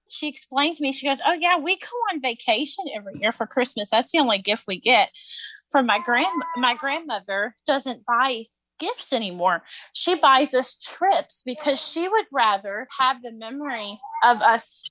she 0.08 0.28
explained 0.28 0.76
to 0.76 0.82
me, 0.82 0.92
she 0.92 1.08
goes, 1.08 1.20
Oh, 1.26 1.32
yeah, 1.32 1.58
we 1.58 1.76
go 1.76 1.96
on 2.12 2.20
vacation 2.20 2.84
every 2.94 3.12
year 3.20 3.32
for 3.32 3.46
Christmas. 3.46 3.90
That's 3.90 4.12
the 4.12 4.18
only 4.18 4.38
gift 4.38 4.64
we 4.66 4.80
get. 4.80 5.10
From 5.70 5.86
my 5.86 5.98
grand 6.04 6.26
my 6.56 6.74
grandmother 6.74 7.54
doesn't 7.66 8.04
buy 8.06 8.44
gifts 8.78 9.12
anymore. 9.12 9.62
She 9.92 10.14
buys 10.14 10.54
us 10.54 10.76
trips 10.76 11.42
because 11.44 11.80
she 11.80 12.08
would 12.08 12.26
rather 12.32 12.86
have 12.98 13.22
the 13.22 13.32
memory 13.32 13.98
of 14.22 14.40
us 14.40 14.82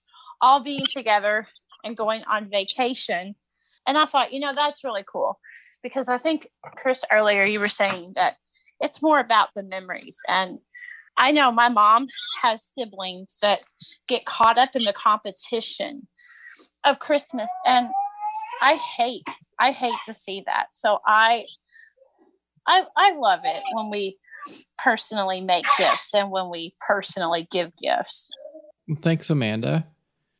all 0.44 0.62
being 0.62 0.86
together 0.92 1.48
and 1.86 1.96
going 1.96 2.22
on 2.30 2.50
vacation. 2.50 3.36
And 3.88 3.98
I 3.98 4.06
thought, 4.06 4.34
you 4.34 4.42
know, 4.42 4.54
that's 4.54 4.84
really 4.84 5.06
cool 5.10 5.40
because 5.82 6.10
I 6.10 6.18
think, 6.18 6.50
Chris, 6.76 7.06
earlier 7.12 7.44
you 7.44 7.62
were 7.62 7.70
saying 7.70 8.14
that 8.16 8.36
it's 8.82 9.02
more 9.02 9.20
about 9.20 9.50
the 9.56 9.64
memories. 9.64 10.18
And 10.28 10.60
I 11.18 11.32
know 11.32 11.52
my 11.52 11.70
mom 11.70 12.08
has 12.42 12.62
siblings 12.64 13.38
that 13.42 13.62
get 14.08 14.26
caught 14.26 14.58
up 14.58 14.76
in 14.76 14.84
the 14.84 14.94
competition 14.94 16.08
of 16.84 17.00
Christmas. 17.00 17.50
And 17.66 17.88
I 18.62 18.76
hate, 18.98 19.28
I 19.60 19.72
hate 19.72 19.94
to 20.08 20.14
see 20.14 20.44
that. 20.46 20.68
So 20.72 21.00
I, 21.08 21.46
I, 22.68 22.84
I 22.98 23.14
love 23.14 23.42
it 23.46 23.64
when 23.74 23.90
we 23.90 24.18
personally 24.78 25.40
make 25.40 25.66
gifts 25.78 26.14
and 26.14 26.32
when 26.32 26.50
we 26.50 26.76
personally 26.86 27.48
give 27.50 27.72
gifts. 27.78 28.30
Thanks, 29.00 29.30
Amanda. 29.30 29.88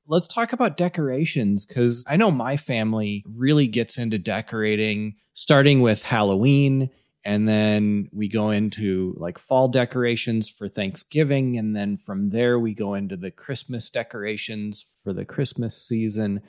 Let's 0.08 0.28
talk 0.28 0.52
about 0.52 0.78
decorations 0.78 1.66
because 1.66 2.04
I 2.08 2.18
know 2.18 2.30
my 2.30 2.58
family 2.58 3.24
really 3.26 3.68
gets 3.68 3.98
into 3.98 4.18
decorating, 4.18 5.16
starting 5.34 5.82
with 5.82 6.04
Halloween. 6.04 6.90
And 7.26 7.48
then 7.48 8.10
we 8.12 8.28
go 8.28 8.50
into 8.50 9.16
like 9.18 9.38
fall 9.38 9.70
decorations 9.70 10.50
for 10.50 10.68
Thanksgiving. 10.68 11.58
And 11.58 11.74
then 11.74 11.96
from 11.96 12.32
there, 12.32 12.60
we 12.60 12.74
go 12.74 12.96
into 12.96 13.16
the 13.16 13.32
Christmas 13.32 13.90
decorations 13.90 14.84
for 15.04 15.14
the 15.14 15.24
Christmas 15.24 15.78
season. 15.78 16.42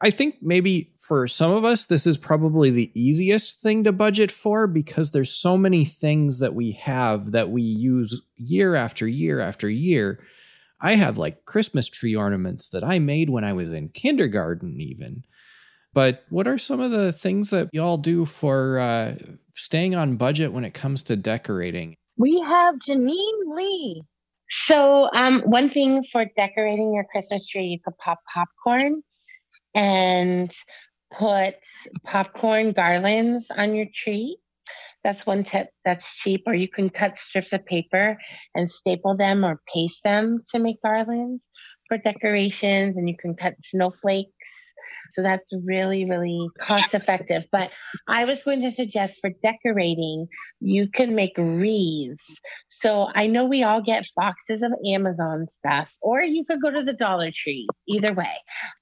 I 0.00 0.10
think 0.10 0.36
maybe 0.40 0.92
for 0.98 1.26
some 1.26 1.52
of 1.52 1.64
us, 1.64 1.84
this 1.84 2.06
is 2.06 2.18
probably 2.18 2.70
the 2.70 2.90
easiest 2.94 3.60
thing 3.60 3.84
to 3.84 3.92
budget 3.92 4.30
for 4.32 4.66
because 4.66 5.10
there's 5.10 5.30
so 5.30 5.56
many 5.56 5.84
things 5.84 6.38
that 6.38 6.54
we 6.54 6.72
have 6.72 7.32
that 7.32 7.50
we 7.50 7.62
use 7.62 8.20
year 8.36 8.74
after 8.74 9.06
year 9.06 9.40
after 9.40 9.68
year 9.68 10.20
I 10.80 10.94
have 10.94 11.18
like 11.18 11.44
Christmas 11.44 11.88
tree 11.88 12.14
ornaments 12.14 12.68
that 12.70 12.84
I 12.84 12.98
made 12.98 13.30
when 13.30 13.44
I 13.44 13.52
was 13.52 13.72
in 13.72 13.88
kindergarten, 13.88 14.80
even. 14.80 15.24
But 15.92 16.24
what 16.28 16.46
are 16.46 16.58
some 16.58 16.80
of 16.80 16.90
the 16.90 17.12
things 17.12 17.50
that 17.50 17.68
y'all 17.72 17.96
do 17.96 18.24
for 18.24 18.78
uh, 18.78 19.16
staying 19.54 19.94
on 19.94 20.16
budget 20.16 20.52
when 20.52 20.64
it 20.64 20.74
comes 20.74 21.02
to 21.04 21.16
decorating? 21.16 21.96
We 22.16 22.40
have 22.46 22.76
Janine 22.86 23.56
Lee. 23.56 24.02
So, 24.50 25.10
um, 25.14 25.42
one 25.42 25.68
thing 25.68 26.04
for 26.10 26.24
decorating 26.36 26.94
your 26.94 27.04
Christmas 27.04 27.46
tree, 27.46 27.66
you 27.66 27.78
could 27.84 27.96
pop 27.98 28.18
popcorn 28.32 29.02
and 29.74 30.52
put 31.16 31.56
popcorn 32.04 32.72
garlands 32.72 33.46
on 33.50 33.74
your 33.74 33.86
tree. 33.94 34.38
That's 35.08 35.24
one 35.24 35.42
tip 35.42 35.70
that's 35.86 36.06
cheap, 36.16 36.42
or 36.46 36.52
you 36.52 36.68
can 36.68 36.90
cut 36.90 37.16
strips 37.16 37.54
of 37.54 37.64
paper 37.64 38.18
and 38.54 38.70
staple 38.70 39.16
them 39.16 39.42
or 39.42 39.58
paste 39.72 40.04
them 40.04 40.44
to 40.50 40.58
make 40.58 40.82
garlands 40.82 41.42
for 41.88 41.96
decorations, 41.96 42.98
and 42.98 43.08
you 43.08 43.16
can 43.16 43.34
cut 43.34 43.54
snowflakes. 43.64 44.50
So 45.12 45.22
that's 45.22 45.50
really, 45.64 46.04
really 46.04 46.46
cost 46.60 46.92
effective. 46.92 47.44
But 47.50 47.70
I 48.06 48.26
was 48.26 48.42
going 48.42 48.60
to 48.60 48.70
suggest 48.70 49.22
for 49.22 49.30
decorating, 49.42 50.28
you 50.60 50.90
can 50.90 51.14
make 51.14 51.38
wreaths. 51.38 52.38
So 52.68 53.08
I 53.14 53.28
know 53.28 53.46
we 53.46 53.62
all 53.62 53.80
get 53.80 54.04
boxes 54.14 54.60
of 54.60 54.74
Amazon 54.86 55.46
stuff, 55.50 55.90
or 56.02 56.20
you 56.20 56.44
could 56.44 56.60
go 56.60 56.70
to 56.70 56.84
the 56.84 56.92
Dollar 56.92 57.30
Tree, 57.34 57.66
either 57.88 58.12
way. 58.12 58.34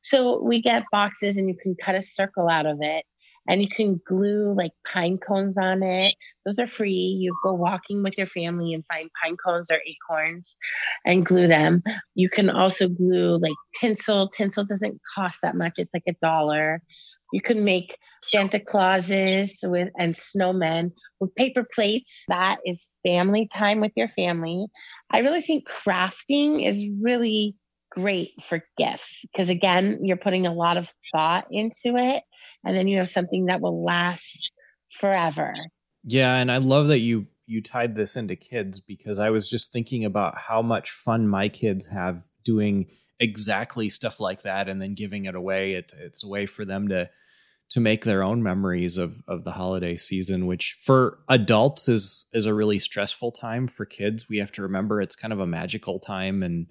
So 0.02 0.42
we 0.42 0.61
get 0.61 0.83
boxes 0.90 1.37
and 1.37 1.47
you 1.47 1.56
can 1.56 1.76
cut 1.80 1.95
a 1.95 2.02
circle 2.02 2.49
out 2.49 2.66
of 2.66 2.78
it 2.80 3.04
and 3.49 3.62
you 3.62 3.69
can 3.69 4.00
glue 4.07 4.53
like 4.57 4.73
pine 4.87 5.19
cones 5.19 5.57
on 5.57 5.83
it. 5.83 6.15
Those 6.45 6.59
are 6.59 6.67
free. 6.67 6.93
You 6.93 7.35
go 7.43 7.55
walking 7.55 8.03
with 8.03 8.17
your 8.19 8.26
family 8.26 8.73
and 8.73 8.85
find 8.87 9.11
pine 9.23 9.37
cones 9.45 9.71
or 9.71 9.81
acorns 9.87 10.57
and 11.05 11.25
glue 11.25 11.47
them. 11.47 11.83
You 12.15 12.29
can 12.29 12.50
also 12.50 12.88
glue 12.88 13.38
like 13.38 13.55
tinsel. 13.81 14.29
Tinsel 14.29 14.65
doesn't 14.65 15.00
cost 15.15 15.38
that 15.43 15.57
much, 15.57 15.75
it's 15.76 15.95
like 15.95 16.05
a 16.09 16.15
dollar. 16.23 16.83
You 17.33 17.43
can 17.43 17.65
make 17.65 17.97
Santa 18.23 18.61
Clauses 18.61 19.59
with 19.62 19.88
and 19.99 20.17
snowmen 20.17 20.93
with 21.21 21.35
paper 21.35 21.67
plates. 21.75 22.12
That 22.29 22.59
is 22.65 22.87
family 23.05 23.49
time 23.53 23.81
with 23.81 23.93
your 23.97 24.09
family. 24.09 24.67
I 25.11 25.21
really 25.21 25.43
think 25.43 25.65
crafting 25.69 26.67
is 26.67 26.88
really 27.03 27.57
great 27.91 28.33
for 28.49 28.62
gifts 28.76 29.23
because 29.23 29.49
again, 29.49 30.00
you're 30.03 30.17
putting 30.17 30.47
a 30.47 30.55
lot 30.55 30.76
of 30.76 30.88
thought 31.12 31.47
into 31.50 31.97
it 31.97 32.23
and 32.67 32.77
then 32.77 32.89
you 32.89 32.99
have 32.99 33.09
something 33.09 33.47
that 33.47 33.61
will 33.61 33.85
last 33.85 34.51
forever. 34.99 35.55
Yeah, 36.05 36.35
and 36.37 36.51
I 36.51 36.59
love 36.59 36.89
that 36.89 37.01
you 37.01 37.27
you 37.47 37.63
tied 37.63 37.95
this 37.95 38.17
into 38.17 38.35
kids 38.35 38.81
because 38.81 39.21
I 39.21 39.31
was 39.31 39.49
just 39.49 39.73
thinking 39.73 40.05
about 40.05 40.37
how 40.37 40.63
much 40.63 40.91
fun 40.91 41.29
my 41.29 41.49
kids 41.49 41.87
have 41.87 42.25
doing 42.45 42.87
exactly 43.21 43.89
stuff 43.89 44.19
like 44.19 44.43
that 44.43 44.69
and 44.69 44.83
then 44.83 44.95
giving 44.95 45.27
it 45.27 45.37
away. 45.37 45.75
It, 45.75 45.93
it's 46.01 46.25
a 46.25 46.29
way 46.29 46.47
for 46.47 46.65
them 46.65 46.89
to 46.89 47.09
to 47.69 47.81
make 47.81 48.05
their 48.05 48.23
own 48.23 48.43
memories 48.43 48.99
of 48.99 49.23
of 49.29 49.45
the 49.45 49.53
holiday 49.53 49.97
season, 49.97 50.47
which 50.47 50.77
for 50.81 51.21
adults 51.29 51.89
is 51.89 52.27
is 52.33 52.47
a 52.47 52.55
really 52.55 52.79
stressful 52.79 53.33
time. 53.33 53.69
For 53.69 53.85
kids, 53.85 54.29
we 54.29 54.39
have 54.39 54.53
to 54.53 54.63
remember 54.63 55.01
it's 55.01 55.17
kind 55.17 55.33
of 55.33 55.41
a 55.41 55.47
magical 55.47 56.01
time 56.01 56.43
and 56.43 56.67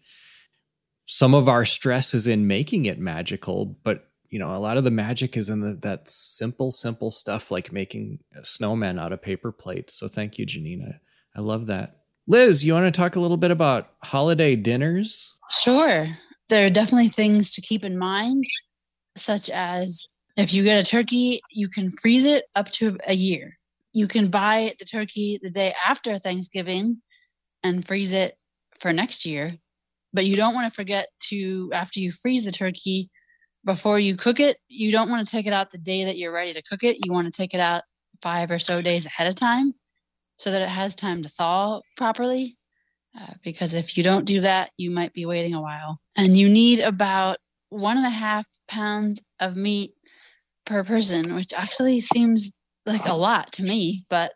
some 1.06 1.36
of 1.36 1.48
our 1.48 1.66
stress 1.66 2.14
is 2.14 2.28
in 2.28 2.48
making 2.48 2.86
it 2.86 3.00
magical, 3.00 3.78
but 3.84 4.10
you 4.36 4.39
know, 4.39 4.54
a 4.54 4.60
lot 4.60 4.75
of 4.75 4.84
the 4.84 4.92
magic 4.92 5.38
is 5.38 5.50
in 5.50 5.62
the, 5.62 5.75
that 5.75 6.10
simple, 6.10 6.70
simple 6.70 7.10
stuff 7.10 7.51
like 7.51 7.72
making 7.72 8.20
a 8.38 8.44
snowman 8.44 9.00
out 9.00 9.13
of 9.13 9.22
paper 9.22 9.50
plates. 9.50 9.94
So 9.94 10.10
thank 10.10 10.38
you, 10.38 10.46
Janina. 10.46 11.00
I 11.38 11.39
love 11.39 11.68
that. 11.68 12.01
Liz, 12.27 12.65
you 12.65 12.74
want 12.74 12.94
to 12.94 13.00
talk 13.00 13.15
a 13.15 13.22
little 13.22 13.38
bit 13.38 13.51
about 13.51 13.92
holiday 14.04 14.58
dinners? 14.58 15.34
Sure. 15.51 16.10
There 16.50 16.65
are 16.65 16.70
definitely 16.70 17.08
things 17.08 17.54
to 17.54 17.62
keep 17.62 17.86
in 17.86 17.98
mind, 17.98 18.44
such 19.15 19.50
as 19.51 20.06
if 20.36 20.54
you 20.54 20.65
get 20.65 20.82
a 20.82 20.86
turkey, 20.86 21.39
you 21.54 21.70
can 21.70 21.89
freeze 21.89 22.25
it 22.25 22.44
up 22.56 22.70
to 22.72 22.98
a 23.08 23.15
year. 23.15 23.58
You 23.94 24.06
can 24.06 24.27
buy 24.27 24.74
the 24.80 24.84
turkey 24.84 25.39
the 25.42 25.50
day 25.50 25.74
after 25.88 26.18
Thanksgiving 26.18 27.01
and 27.63 27.88
freeze 27.88 28.12
it 28.12 28.38
for 28.82 28.92
next 28.92 29.25
year. 29.25 29.54
But 30.12 30.25
you 30.25 30.36
don't 30.36 30.54
want 30.54 30.70
to 30.70 30.75
forget 30.75 31.08
to, 31.30 31.72
after 31.74 32.01
you 32.01 32.12
freeze 32.12 32.44
the 32.44 32.51
turkey, 32.51 33.12
before 33.65 34.00
you 34.00 34.15
cook 34.15 34.39
it, 34.39 34.57
you 34.67 34.91
don't 34.91 35.10
want 35.10 35.25
to 35.25 35.31
take 35.31 35.48
it 35.48 35.53
out 35.53 35.72
the 35.72 35.77
day 35.77 36.05
that 36.05 36.17
you're 36.17 36.31
ready 36.31 36.53
to 36.53 36.62
cook 36.62 36.84
it. 36.84 37.05
You 37.05 37.12
want 37.12 37.25
to 37.25 37.31
take 37.31 37.53
it 37.53 37.60
out 37.60 37.84
five 38.22 38.51
or 38.51 38.60
so 38.60 38.81
days 38.81 39.05
ahead 39.05 39.27
of 39.27 39.36
time 39.36 39.74
so 40.38 40.51
that 40.51 40.62
it 40.62 40.69
has 40.69 40.95
time 40.95 41.24
to 41.24 41.29
thaw 41.29 41.81
properly. 41.98 42.57
Uh, 43.19 43.34
because 43.43 43.74
if 43.74 43.98
you 43.98 44.03
don't 44.03 44.25
do 44.25 44.41
that, 44.41 44.72
you 44.77 44.91
might 44.91 45.13
be 45.13 45.25
waiting 45.25 45.53
a 45.53 45.62
while. 45.62 46.00
And 46.15 46.38
you 46.38 46.50
need 46.50 46.79
about 46.79 47.38
one 47.69 47.98
and 47.98 48.05
a 48.05 48.10
half 48.10 48.45
pounds 48.67 49.22
of 49.39 49.55
meat 49.55 49.93
per 50.65 50.84
person, 50.84 51.36
which 51.36 51.53
actually 51.53 52.00
seems 52.00 52.51
like 52.86 53.05
a 53.05 53.15
lot 53.15 53.51
to 53.53 53.63
me, 53.63 54.05
but 54.10 54.34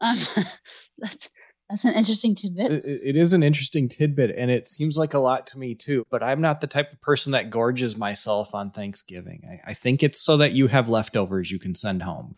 um, 0.00 0.16
that's 0.98 1.30
that's 1.68 1.84
an 1.84 1.94
interesting 1.94 2.34
tidbit. 2.34 2.70
It, 2.70 3.00
it 3.02 3.16
is 3.16 3.32
an 3.32 3.42
interesting 3.42 3.88
tidbit, 3.88 4.34
and 4.36 4.50
it 4.50 4.68
seems 4.68 4.96
like 4.96 5.14
a 5.14 5.18
lot 5.18 5.46
to 5.48 5.58
me 5.58 5.74
too. 5.74 6.06
But 6.10 6.22
I'm 6.22 6.40
not 6.40 6.60
the 6.60 6.66
type 6.66 6.92
of 6.92 7.00
person 7.00 7.32
that 7.32 7.50
gorges 7.50 7.96
myself 7.96 8.54
on 8.54 8.70
Thanksgiving. 8.70 9.42
I, 9.48 9.70
I 9.70 9.74
think 9.74 10.02
it's 10.02 10.20
so 10.20 10.36
that 10.36 10.52
you 10.52 10.68
have 10.68 10.88
leftovers 10.88 11.50
you 11.50 11.58
can 11.58 11.74
send 11.74 12.02
home. 12.02 12.36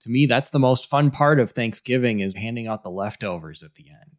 To 0.00 0.10
me, 0.10 0.24
that's 0.24 0.50
the 0.50 0.58
most 0.58 0.88
fun 0.88 1.10
part 1.10 1.38
of 1.40 1.52
Thanksgiving 1.52 2.20
is 2.20 2.34
handing 2.34 2.66
out 2.66 2.82
the 2.82 2.90
leftovers 2.90 3.62
at 3.62 3.74
the 3.74 3.84
end. 3.90 4.10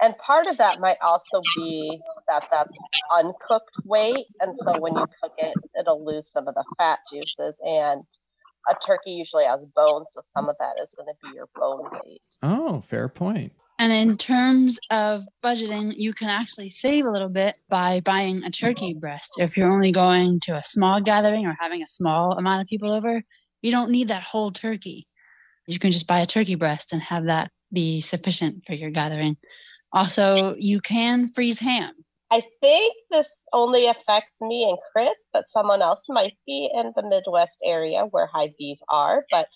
And 0.00 0.18
part 0.18 0.46
of 0.46 0.58
that 0.58 0.80
might 0.80 0.98
also 1.00 1.40
be 1.56 2.00
that 2.28 2.44
that's 2.50 2.76
uncooked 3.10 3.70
weight. 3.84 4.26
And 4.40 4.54
so 4.58 4.78
when 4.78 4.94
you 4.94 5.06
cook 5.22 5.32
it, 5.38 5.54
it'll 5.78 6.04
lose 6.04 6.28
some 6.30 6.48
of 6.48 6.54
the 6.54 6.64
fat 6.76 6.98
juices. 7.10 7.58
And 7.64 8.02
a 8.68 8.74
turkey 8.86 9.12
usually 9.12 9.44
has 9.44 9.60
bones. 9.74 10.08
So 10.12 10.22
some 10.24 10.46
mm. 10.46 10.50
of 10.50 10.56
that 10.58 10.74
is 10.82 10.94
going 10.96 11.08
to 11.08 11.14
be 11.22 11.34
your 11.34 11.48
bone 11.54 11.88
weight. 11.92 12.22
Oh, 12.42 12.80
fair 12.80 13.08
point. 13.08 13.52
And 13.78 13.92
in 13.92 14.16
terms 14.16 14.78
of 14.90 15.24
budgeting, 15.42 15.94
you 15.96 16.12
can 16.12 16.28
actually 16.28 16.70
save 16.70 17.06
a 17.06 17.10
little 17.10 17.28
bit 17.28 17.58
by 17.68 18.00
buying 18.00 18.44
a 18.44 18.50
turkey 18.50 18.94
breast. 18.94 19.34
If 19.38 19.56
you're 19.56 19.70
only 19.70 19.90
going 19.90 20.38
to 20.40 20.54
a 20.54 20.62
small 20.62 21.00
gathering 21.00 21.44
or 21.44 21.56
having 21.58 21.82
a 21.82 21.88
small 21.88 22.32
amount 22.38 22.62
of 22.62 22.68
people 22.68 22.92
over, 22.92 23.22
you 23.62 23.72
don't 23.72 23.90
need 23.90 24.08
that 24.08 24.22
whole 24.22 24.52
turkey. 24.52 25.08
You 25.66 25.78
can 25.80 25.90
just 25.90 26.06
buy 26.06 26.20
a 26.20 26.26
turkey 26.26 26.54
breast 26.54 26.92
and 26.92 27.02
have 27.02 27.24
that 27.24 27.50
be 27.72 28.00
sufficient 28.00 28.64
for 28.64 28.74
your 28.74 28.90
gathering. 28.90 29.36
Also, 29.92 30.54
you 30.58 30.80
can 30.80 31.32
freeze 31.34 31.58
ham. 31.58 31.92
I 32.30 32.42
think 32.60 32.94
this 33.10 33.26
only 33.54 33.86
affects 33.86 34.34
me 34.40 34.68
and 34.68 34.78
Chris, 34.92 35.14
but 35.32 35.48
someone 35.48 35.80
else 35.80 36.04
might 36.08 36.36
be 36.44 36.70
in 36.74 36.92
the 36.96 37.08
Midwest 37.08 37.56
area 37.64 38.04
where 38.10 38.26
Hy-Vee's 38.26 38.82
are. 38.88 39.24
But 39.30 39.46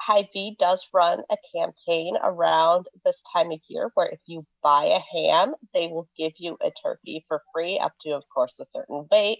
Hy-Vee 0.00 0.56
does 0.58 0.86
run 0.92 1.22
a 1.30 1.36
campaign 1.54 2.16
around 2.22 2.86
this 3.04 3.20
time 3.32 3.50
of 3.50 3.60
year 3.68 3.90
where 3.94 4.08
if 4.08 4.20
you 4.26 4.46
buy 4.62 4.84
a 4.84 5.00
ham, 5.00 5.54
they 5.72 5.86
will 5.86 6.08
give 6.16 6.32
you 6.36 6.58
a 6.60 6.70
turkey 6.82 7.24
for 7.26 7.42
free, 7.54 7.78
up 7.78 7.94
to, 8.02 8.10
of 8.10 8.22
course, 8.32 8.52
a 8.60 8.66
certain 8.66 9.06
weight. 9.10 9.38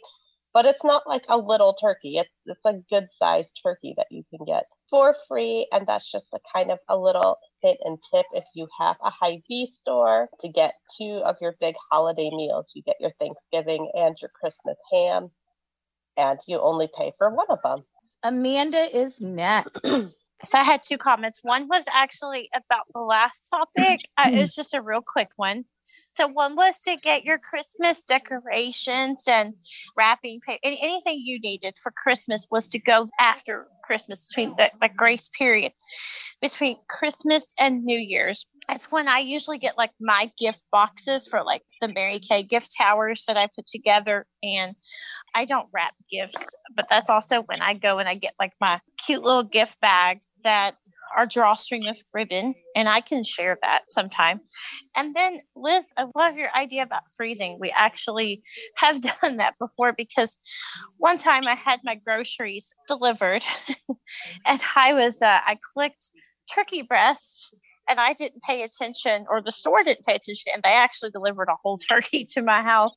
But 0.55 0.67
it's 0.67 0.85
not 0.85 1.07
like 1.07 1.25
a 1.29 1.37
little 1.37 1.75
turkey. 1.75 2.19
It's 2.19 2.31
it's 2.47 2.65
a 2.65 2.81
good 2.91 3.09
sized 3.19 3.59
turkey 3.63 3.95
that 3.97 4.09
you 4.11 4.23
can 4.31 4.45
get 4.47 4.65
for 4.93 5.17
free. 5.27 5.67
And 5.73 5.87
that's 5.87 6.13
just 6.13 6.27
a 6.35 6.39
kind 6.55 6.71
of 6.71 6.79
a 6.89 6.97
little 6.97 7.39
hit 7.63 7.79
and 7.83 7.99
tip 8.13 8.27
if 8.35 8.45
you 8.55 8.69
have 8.79 8.97
a 9.03 9.11
Hy-Vee 9.11 9.67
store 9.67 10.29
to 10.41 10.49
get 10.49 10.75
two 10.97 11.23
of 11.25 11.37
your 11.41 11.57
big 11.61 11.75
holiday 11.91 12.31
meals. 12.31 12.67
You 12.75 12.83
get 12.83 12.97
your 13.01 13.13
Thanksgiving 13.19 13.91
and 13.95 14.15
your 14.21 14.31
Christmas 14.39 14.77
ham, 14.93 15.31
and 16.19 16.39
you 16.47 16.61
only 16.61 16.91
pay 16.97 17.13
for 17.17 17.31
one 17.31 17.47
of 17.49 17.59
them. 17.65 17.85
Amanda 18.23 18.87
is 18.95 19.21
next. 19.21 19.85
So 20.45 20.59
I 20.59 20.65
had 20.65 20.83
two 20.83 20.99
comments. 20.99 21.39
One 21.43 21.69
was 21.69 21.85
actually 21.93 22.49
about 22.53 22.87
the 22.93 23.01
last 23.01 23.49
topic. 23.49 24.01
uh, 24.19 24.31
it 24.33 24.41
was 24.41 24.55
just 24.55 24.75
a 24.75 24.83
real 24.83 25.03
quick 25.07 25.29
one. 25.37 25.67
So 26.15 26.29
one 26.29 26.57
was 26.57 26.79
to 26.81 26.97
get 26.97 27.25
your 27.25 27.39
Christmas 27.39 28.05
decorations 28.05 29.25
and 29.27 29.55
wrapping 29.97 30.41
paper, 30.41 30.61
anything 30.63 31.21
you 31.23 31.41
needed 31.41 31.75
for 31.83 31.93
Christmas 31.93 32.47
was 32.51 32.67
to 32.69 32.79
go 32.79 33.09
after 33.19 33.67
Christmas 33.85 34.27
between 34.29 34.55
the, 34.57 34.71
the 34.81 34.89
grace 34.89 35.29
period 35.37 35.73
between 36.43 36.77
Christmas 36.89 37.55
and 37.59 37.85
New 37.85 37.99
Year's. 37.99 38.45
That's 38.69 38.91
when 38.93 39.09
I 39.09 39.19
usually 39.19 39.59
get 39.59 39.79
like 39.79 39.93
my 40.01 40.31
gift 40.39 40.65
boxes 40.71 41.27
for 41.27 41.43
like 41.43 41.63
the 41.81 41.89
Mary 41.89 42.19
Kay 42.19 42.43
gift 42.43 42.75
towers 42.77 43.25
that 43.27 43.37
I 43.37 43.49
put 43.55 43.67
together. 43.67 44.27
And 44.43 44.75
I 45.35 45.45
don't 45.45 45.69
wrap 45.73 45.95
gifts, 46.11 46.45
but 46.75 46.87
that's 46.91 47.09
also 47.09 47.43
when 47.43 47.63
I 47.63 47.75
go 47.75 47.99
and 47.99 48.09
I 48.09 48.15
get 48.15 48.35
like 48.39 48.53
my 48.61 48.81
cute 49.05 49.23
little 49.23 49.43
gift 49.45 49.81
bags 49.81 50.31
that 50.45 50.77
our 51.17 51.27
drawstring 51.27 51.85
with 51.87 52.03
ribbon, 52.13 52.55
and 52.75 52.89
I 52.89 53.01
can 53.01 53.25
share 53.25 53.59
that 53.63 53.83
sometime. 53.89 54.41
And 54.97 55.15
then, 55.15 55.39
Liz, 55.57 55.87
I 55.97 56.07
love 56.15 56.37
your 56.37 56.55
idea 56.55 56.83
about 56.83 57.03
freezing. 57.17 57.59
We 57.61 57.71
actually 57.71 58.43
have 58.77 59.01
done 59.23 59.37
that 59.37 59.55
before 59.59 59.93
because 59.93 60.37
one 60.99 61.19
time 61.19 61.47
I 61.47 61.55
had 61.55 61.81
my 61.85 61.95
groceries 61.95 62.75
delivered, 62.89 63.43
and 64.47 64.61
I 64.77 64.95
was 64.95 65.21
uh, 65.23 65.41
I 65.45 65.59
clicked 65.75 66.11
turkey 66.53 66.83
breast. 66.83 67.55
And 67.89 67.99
I 67.99 68.13
didn't 68.13 68.43
pay 68.43 68.63
attention, 68.63 69.27
or 69.29 69.43
the 69.43 69.51
store 69.51 69.83
didn't 69.83 70.07
pay 70.07 70.15
attention, 70.15 70.53
and 70.55 70.63
they 70.63 70.71
actually 70.71 71.11
delivered 71.11 71.49
a 71.51 71.57
whole 71.65 71.79
turkey 71.91 72.25
to 72.33 72.41
my 72.41 72.63
house. 72.63 72.93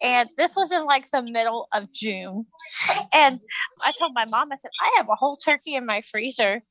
And 0.00 0.30
this 0.38 0.56
was 0.56 0.72
in 0.72 0.86
like 0.86 1.10
the 1.12 1.22
middle 1.22 1.68
of 1.74 1.92
June. 1.92 2.46
And 3.12 3.40
I 3.84 3.92
told 3.92 4.12
my 4.14 4.24
mom, 4.24 4.50
I 4.50 4.56
said, 4.56 4.70
I 4.80 4.94
have 4.96 5.08
a 5.10 5.14
whole 5.14 5.36
turkey 5.36 5.74
in 5.74 5.84
my 5.84 6.00
freezer 6.10 6.62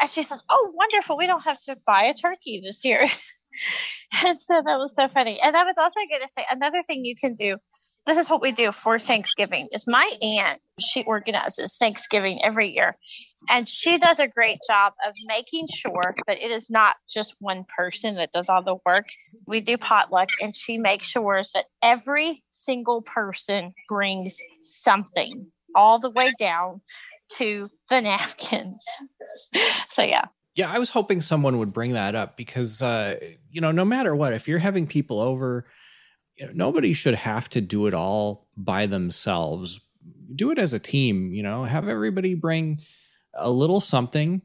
and 0.00 0.10
she 0.10 0.22
says, 0.22 0.40
Oh, 0.48 0.72
wonderful. 0.74 1.16
We 1.16 1.26
don't 1.26 1.44
have 1.44 1.60
to 1.62 1.76
buy 1.86 2.04
a 2.04 2.14
turkey 2.14 2.62
this 2.64 2.84
year. 2.84 3.06
and 4.24 4.40
so 4.40 4.62
that 4.64 4.78
was 4.78 4.94
so 4.94 5.08
funny. 5.08 5.40
And 5.40 5.56
I 5.56 5.64
was 5.64 5.78
also 5.78 6.00
going 6.08 6.22
to 6.22 6.28
say 6.28 6.44
another 6.50 6.82
thing 6.82 7.04
you 7.04 7.16
can 7.16 7.34
do. 7.34 7.56
This 8.06 8.18
is 8.18 8.30
what 8.30 8.42
we 8.42 8.52
do 8.52 8.72
for 8.72 8.98
Thanksgiving. 8.98 9.68
Is 9.72 9.86
my 9.86 10.10
aunt 10.22 10.60
she 10.78 11.04
organizes 11.04 11.76
Thanksgiving 11.76 12.40
every 12.44 12.74
year, 12.74 12.96
and 13.48 13.68
she 13.68 13.98
does 13.98 14.20
a 14.20 14.28
great 14.28 14.58
job 14.68 14.92
of 15.06 15.14
making 15.26 15.66
sure 15.74 16.14
that 16.26 16.42
it 16.42 16.50
is 16.50 16.68
not 16.68 16.96
just 17.08 17.34
one 17.40 17.64
person 17.76 18.16
that 18.16 18.32
does 18.32 18.48
all 18.48 18.62
the 18.62 18.76
work. 18.84 19.08
We 19.46 19.60
do 19.60 19.78
potluck, 19.78 20.28
and 20.40 20.54
she 20.54 20.78
makes 20.78 21.08
sure 21.08 21.42
that 21.54 21.64
every 21.82 22.44
single 22.50 23.02
person 23.02 23.72
brings 23.88 24.38
something 24.60 25.46
all 25.74 25.98
the 25.98 26.10
way 26.10 26.32
down 26.38 26.80
to 27.28 27.68
the 27.88 28.00
napkins. 28.00 28.84
so 29.88 30.02
yeah. 30.02 30.26
Yeah, 30.54 30.72
I 30.72 30.78
was 30.78 30.88
hoping 30.88 31.20
someone 31.20 31.58
would 31.58 31.72
bring 31.74 31.92
that 31.92 32.14
up 32.14 32.36
because 32.36 32.80
uh, 32.80 33.16
you 33.50 33.60
know, 33.60 33.72
no 33.72 33.84
matter 33.84 34.14
what, 34.14 34.32
if 34.32 34.48
you're 34.48 34.58
having 34.58 34.86
people 34.86 35.20
over, 35.20 35.66
you 36.36 36.46
know, 36.46 36.52
nobody 36.54 36.92
should 36.92 37.14
have 37.14 37.48
to 37.50 37.60
do 37.60 37.86
it 37.86 37.94
all 37.94 38.48
by 38.56 38.86
themselves. 38.86 39.80
Do 40.34 40.50
it 40.50 40.58
as 40.58 40.72
a 40.72 40.78
team, 40.78 41.32
you 41.32 41.42
know, 41.42 41.64
have 41.64 41.88
everybody 41.88 42.34
bring 42.34 42.80
a 43.34 43.50
little 43.50 43.80
something 43.80 44.42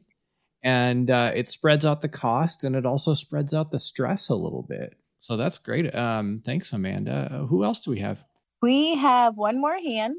and 0.62 1.10
uh, 1.10 1.32
it 1.34 1.50
spreads 1.50 1.84
out 1.84 2.00
the 2.00 2.08
cost 2.08 2.64
and 2.64 2.76
it 2.76 2.86
also 2.86 3.14
spreads 3.14 3.52
out 3.52 3.70
the 3.70 3.78
stress 3.78 4.28
a 4.28 4.34
little 4.34 4.62
bit. 4.62 4.94
So 5.18 5.36
that's 5.36 5.58
great. 5.58 5.94
Um, 5.94 6.42
thanks, 6.44 6.72
Amanda. 6.72 7.46
who 7.48 7.64
else 7.64 7.80
do 7.80 7.90
we 7.90 8.00
have? 8.00 8.24
We 8.60 8.96
have 8.96 9.36
one 9.36 9.60
more 9.60 9.76
hand. 9.76 10.16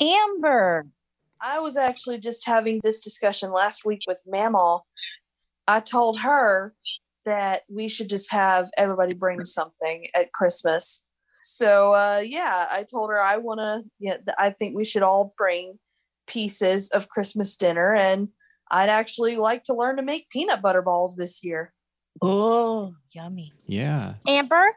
Amber. 0.00 0.86
I 1.42 1.58
was 1.58 1.76
actually 1.76 2.18
just 2.18 2.46
having 2.46 2.80
this 2.82 3.00
discussion 3.00 3.52
last 3.52 3.84
week 3.84 4.02
with 4.06 4.22
Mamaw. 4.32 4.82
I 5.66 5.80
told 5.80 6.20
her 6.20 6.74
that 7.24 7.62
we 7.68 7.88
should 7.88 8.08
just 8.08 8.30
have 8.30 8.70
everybody 8.78 9.14
bring 9.14 9.44
something 9.44 10.04
at 10.14 10.32
Christmas. 10.32 11.04
So 11.42 11.94
uh, 11.94 12.22
yeah, 12.24 12.66
I 12.70 12.84
told 12.88 13.10
her 13.10 13.20
I 13.20 13.38
want 13.38 13.58
to. 13.58 13.90
Yeah, 13.98 14.18
I 14.38 14.50
think 14.50 14.76
we 14.76 14.84
should 14.84 15.02
all 15.02 15.34
bring 15.36 15.78
pieces 16.28 16.88
of 16.90 17.08
Christmas 17.08 17.56
dinner, 17.56 17.94
and 17.94 18.28
I'd 18.70 18.88
actually 18.88 19.36
like 19.36 19.64
to 19.64 19.74
learn 19.74 19.96
to 19.96 20.02
make 20.02 20.30
peanut 20.30 20.62
butter 20.62 20.82
balls 20.82 21.16
this 21.16 21.42
year. 21.42 21.72
Oh, 22.20 22.94
yummy! 23.12 23.52
Yeah, 23.66 24.14
Amber, 24.28 24.76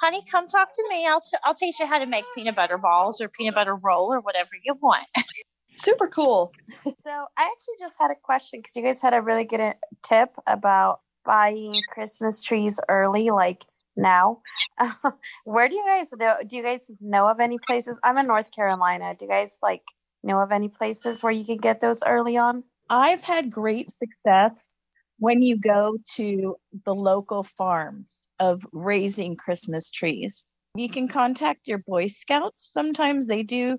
honey, 0.00 0.22
come 0.28 0.48
talk 0.48 0.72
to 0.72 0.84
me. 0.88 1.06
I'll 1.06 1.20
t- 1.20 1.38
I'll 1.44 1.54
teach 1.54 1.78
you 1.78 1.86
how 1.86 2.00
to 2.00 2.06
make 2.06 2.24
peanut 2.34 2.56
butter 2.56 2.78
balls 2.78 3.20
or 3.20 3.28
peanut 3.28 3.54
butter 3.54 3.76
roll 3.76 4.12
or 4.12 4.20
whatever 4.20 4.50
you 4.64 4.74
want. 4.82 5.06
super 5.80 6.08
cool. 6.08 6.52
so 7.00 7.10
I 7.10 7.42
actually 7.42 7.76
just 7.78 7.96
had 7.98 8.10
a 8.10 8.14
question 8.14 8.60
because 8.60 8.76
you 8.76 8.82
guys 8.82 9.00
had 9.00 9.14
a 9.14 9.20
really 9.20 9.44
good 9.44 9.60
uh, 9.60 9.74
tip 10.02 10.36
about 10.46 11.00
buying 11.24 11.74
Christmas 11.92 12.42
trees 12.42 12.80
early, 12.88 13.30
like 13.30 13.64
now. 13.96 14.40
where 15.44 15.68
do 15.68 15.74
you 15.74 15.84
guys 15.86 16.12
know? 16.18 16.36
Do 16.46 16.56
you 16.56 16.62
guys 16.62 16.90
know 17.00 17.28
of 17.28 17.40
any 17.40 17.58
places? 17.58 18.00
I'm 18.02 18.18
in 18.18 18.26
North 18.26 18.50
Carolina. 18.50 19.14
Do 19.18 19.24
you 19.24 19.30
guys 19.30 19.58
like 19.62 19.82
know 20.22 20.40
of 20.40 20.52
any 20.52 20.68
places 20.68 21.22
where 21.22 21.32
you 21.32 21.44
can 21.44 21.58
get 21.58 21.80
those 21.80 22.02
early 22.06 22.36
on? 22.36 22.64
I've 22.88 23.22
had 23.22 23.50
great 23.50 23.90
success 23.90 24.72
when 25.18 25.42
you 25.42 25.58
go 25.58 25.98
to 26.16 26.56
the 26.84 26.94
local 26.94 27.44
farms 27.44 28.28
of 28.38 28.62
raising 28.72 29.36
Christmas 29.36 29.90
trees. 29.90 30.46
You 30.74 30.88
can 30.88 31.08
contact 31.08 31.66
your 31.66 31.78
Boy 31.78 32.06
Scouts. 32.06 32.72
Sometimes 32.72 33.26
they 33.26 33.42
do 33.42 33.78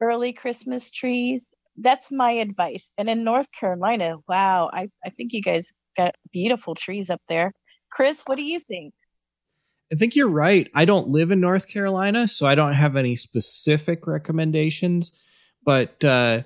early 0.00 0.32
Christmas 0.32 0.90
trees. 0.90 1.54
That's 1.76 2.10
my 2.10 2.32
advice. 2.32 2.92
And 2.98 3.08
in 3.08 3.24
North 3.24 3.48
Carolina, 3.58 4.16
wow, 4.28 4.70
I, 4.72 4.88
I 5.04 5.10
think 5.10 5.32
you 5.32 5.42
guys 5.42 5.72
got 5.96 6.14
beautiful 6.32 6.74
trees 6.74 7.10
up 7.10 7.20
there. 7.28 7.52
Chris, 7.90 8.22
what 8.26 8.36
do 8.36 8.42
you 8.42 8.60
think? 8.60 8.94
I 9.92 9.96
think 9.96 10.14
you're 10.14 10.28
right. 10.28 10.70
I 10.74 10.84
don't 10.84 11.08
live 11.08 11.32
in 11.32 11.40
North 11.40 11.68
Carolina, 11.68 12.28
so 12.28 12.46
I 12.46 12.54
don't 12.54 12.74
have 12.74 12.96
any 12.96 13.16
specific 13.16 14.06
recommendations. 14.06 15.12
But 15.64 16.04
uh, 16.04 16.42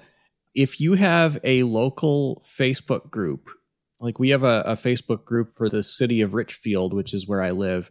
if 0.54 0.80
you 0.80 0.94
have 0.94 1.38
a 1.44 1.62
local 1.64 2.42
Facebook 2.46 3.10
group, 3.10 3.50
like 4.00 4.18
we 4.18 4.30
have 4.30 4.44
a, 4.44 4.62
a 4.62 4.76
Facebook 4.76 5.24
group 5.24 5.52
for 5.52 5.68
the 5.68 5.84
city 5.84 6.22
of 6.22 6.32
Richfield, 6.32 6.94
which 6.94 7.12
is 7.12 7.28
where 7.28 7.42
I 7.42 7.50
live, 7.50 7.90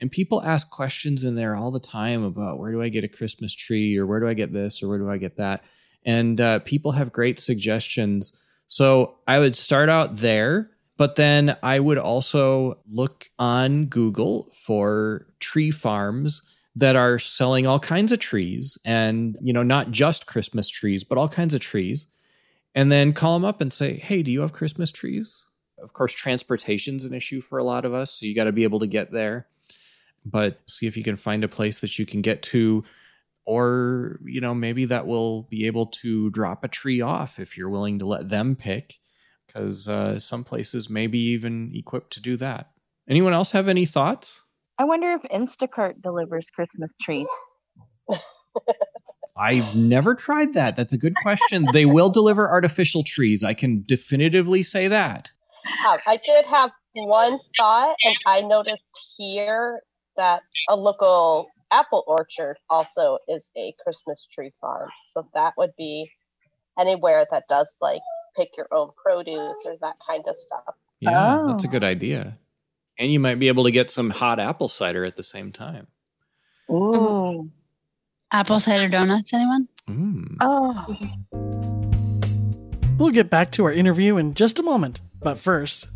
and 0.00 0.10
people 0.10 0.42
ask 0.42 0.70
questions 0.70 1.24
in 1.24 1.34
there 1.34 1.56
all 1.56 1.70
the 1.70 1.80
time 1.80 2.22
about 2.22 2.58
where 2.58 2.72
do 2.72 2.82
I 2.82 2.88
get 2.88 3.04
a 3.04 3.08
Christmas 3.08 3.54
tree 3.54 3.96
or 3.96 4.06
where 4.06 4.20
do 4.20 4.28
I 4.28 4.34
get 4.34 4.52
this 4.52 4.82
or 4.82 4.88
where 4.88 4.98
do 4.98 5.10
I 5.10 5.16
get 5.16 5.36
that. 5.36 5.64
and 6.06 6.40
uh, 6.40 6.60
people 6.60 6.92
have 6.92 7.12
great 7.12 7.38
suggestions. 7.40 8.32
So 8.68 9.16
I 9.26 9.38
would 9.38 9.56
start 9.56 9.88
out 9.88 10.16
there, 10.16 10.70
but 10.96 11.16
then 11.16 11.56
I 11.62 11.80
would 11.80 11.98
also 11.98 12.78
look 12.90 13.28
on 13.38 13.86
Google 13.86 14.50
for 14.54 15.26
tree 15.40 15.70
farms 15.70 16.42
that 16.76 16.94
are 16.94 17.18
selling 17.18 17.66
all 17.66 17.80
kinds 17.80 18.12
of 18.12 18.20
trees 18.20 18.78
and, 18.84 19.36
you 19.42 19.52
know, 19.52 19.62
not 19.62 19.90
just 19.90 20.26
Christmas 20.26 20.68
trees, 20.68 21.04
but 21.04 21.18
all 21.18 21.28
kinds 21.28 21.54
of 21.54 21.60
trees. 21.60 22.06
And 22.74 22.92
then 22.92 23.14
call 23.14 23.34
them 23.34 23.44
up 23.44 23.60
and 23.60 23.72
say, 23.72 23.94
hey, 23.96 24.22
do 24.22 24.30
you 24.30 24.42
have 24.42 24.52
Christmas 24.52 24.90
trees? 24.90 25.46
Of 25.82 25.92
course, 25.94 26.12
transportation's 26.12 27.04
an 27.04 27.14
issue 27.14 27.40
for 27.40 27.58
a 27.58 27.64
lot 27.64 27.84
of 27.84 27.94
us. 27.94 28.12
So 28.12 28.26
you 28.26 28.34
got 28.34 28.44
to 28.44 28.52
be 28.52 28.64
able 28.64 28.80
to 28.80 28.86
get 28.86 29.10
there. 29.10 29.46
But 30.28 30.60
see 30.68 30.86
if 30.86 30.96
you 30.96 31.04
can 31.04 31.16
find 31.16 31.44
a 31.44 31.48
place 31.48 31.80
that 31.80 31.98
you 31.98 32.04
can 32.06 32.20
get 32.20 32.42
to. 32.44 32.84
Or 33.44 34.18
you 34.24 34.40
know 34.40 34.54
maybe 34.54 34.86
that 34.86 35.06
will 35.06 35.44
be 35.44 35.66
able 35.66 35.86
to 35.86 36.30
drop 36.30 36.64
a 36.64 36.68
tree 36.68 37.00
off 37.00 37.38
if 37.38 37.56
you're 37.56 37.70
willing 37.70 38.00
to 38.00 38.06
let 38.06 38.28
them 38.28 38.56
pick 38.56 38.98
because 39.46 39.88
uh, 39.88 40.18
some 40.18 40.44
places 40.44 40.90
may 40.90 41.06
be 41.06 41.30
even 41.30 41.70
equipped 41.74 42.12
to 42.14 42.20
do 42.20 42.36
that. 42.36 42.70
Anyone 43.08 43.32
else 43.32 43.52
have 43.52 43.68
any 43.68 43.86
thoughts? 43.86 44.42
I 44.78 44.84
wonder 44.84 45.12
if 45.12 45.22
Instacart 45.30 46.02
delivers 46.02 46.46
Christmas 46.54 46.94
trees. 47.00 47.28
i've 49.36 49.74
never 49.76 50.14
tried 50.14 50.54
that. 50.54 50.76
That's 50.76 50.92
a 50.92 50.98
good 50.98 51.14
question. 51.22 51.66
They 51.72 51.86
will 51.86 52.10
deliver 52.10 52.48
artificial 52.48 53.04
trees. 53.04 53.44
I 53.44 53.54
can 53.54 53.84
definitively 53.86 54.62
say 54.62 54.88
that. 54.88 55.32
I 56.06 56.18
did 56.24 56.46
have 56.46 56.70
one 56.94 57.38
thought, 57.56 57.96
and 58.04 58.16
I 58.26 58.40
noticed 58.40 58.88
here 59.16 59.80
that 60.16 60.42
a 60.68 60.76
local 60.76 61.48
apple 61.72 62.04
orchard 62.06 62.56
also 62.70 63.18
is 63.28 63.50
a 63.56 63.74
Christmas 63.82 64.26
tree 64.34 64.52
farm. 64.60 64.88
So 65.12 65.26
that 65.34 65.54
would 65.58 65.72
be 65.76 66.10
anywhere 66.78 67.26
that 67.30 67.44
does 67.48 67.74
like 67.80 68.00
pick 68.36 68.50
your 68.56 68.68
own 68.72 68.90
produce 69.02 69.56
or 69.64 69.76
that 69.80 69.96
kind 70.06 70.22
of 70.28 70.36
stuff. 70.38 70.74
yeah 71.00 71.42
that's 71.46 71.64
a 71.64 71.68
Oh. 71.68 71.70
good 71.70 71.84
idea 71.84 72.38
and 72.98 73.10
you 73.12 73.18
might 73.20 73.38
be 73.38 73.48
able 73.48 73.64
to 73.64 73.70
get 73.70 73.90
some 73.90 74.10
hot 74.10 74.38
apple 74.38 74.68
cider 74.68 75.04
at 75.04 75.16
the 75.16 75.22
same 75.22 75.52
time 75.52 75.86
Ooh. 76.70 77.50
Apple 78.32 78.58
cider 78.60 78.88
donuts, 78.88 79.32
anyone? 79.32 79.68
Mm. 79.88 80.36
Oh. 80.40 80.96
We'll 82.98 83.10
get 83.12 83.30
back 83.30 83.52
to 83.52 83.64
our 83.64 83.72
interview 83.72 84.16
in 84.16 84.34
just 84.34 84.58
a 84.58 84.62
moment, 84.62 85.00
but 85.20 85.38
first, 85.38 85.88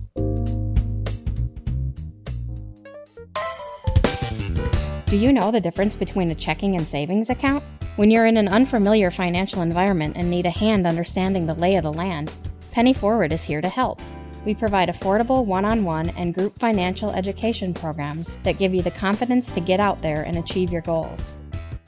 Do 5.11 5.17
you 5.17 5.33
know 5.33 5.51
the 5.51 5.61
difference 5.61 5.97
between 5.97 6.31
a 6.31 6.37
checking 6.37 6.77
and 6.77 6.87
savings 6.87 7.31
account? 7.31 7.65
When 7.97 8.13
you're 8.13 8.27
in 8.27 8.37
an 8.37 8.47
unfamiliar 8.47 9.11
financial 9.11 9.61
environment 9.61 10.17
and 10.17 10.31
need 10.31 10.47
a 10.47 10.51
hand 10.51 10.87
understanding 10.87 11.47
the 11.47 11.55
lay 11.55 11.75
of 11.75 11.83
the 11.83 11.93
land, 11.93 12.33
Penny 12.71 12.95
Forward 12.95 13.33
is 13.33 13.43
here 13.43 13.61
to 13.61 13.69
help. 13.69 14.01
We 14.45 14.55
provide 14.55 14.89
affordable 14.89 15.45
one 15.45 15.65
on 15.65 15.83
one 15.83 16.11
and 16.11 16.33
group 16.33 16.57
financial 16.61 17.11
education 17.11 17.75
programs 17.75 18.37
that 18.45 18.59
give 18.59 18.73
you 18.73 18.83
the 18.83 18.93
confidence 18.93 19.51
to 19.51 19.61
get 19.61 19.81
out 19.81 20.01
there 20.01 20.23
and 20.23 20.39
achieve 20.39 20.71
your 20.71 20.83
goals. 20.83 21.35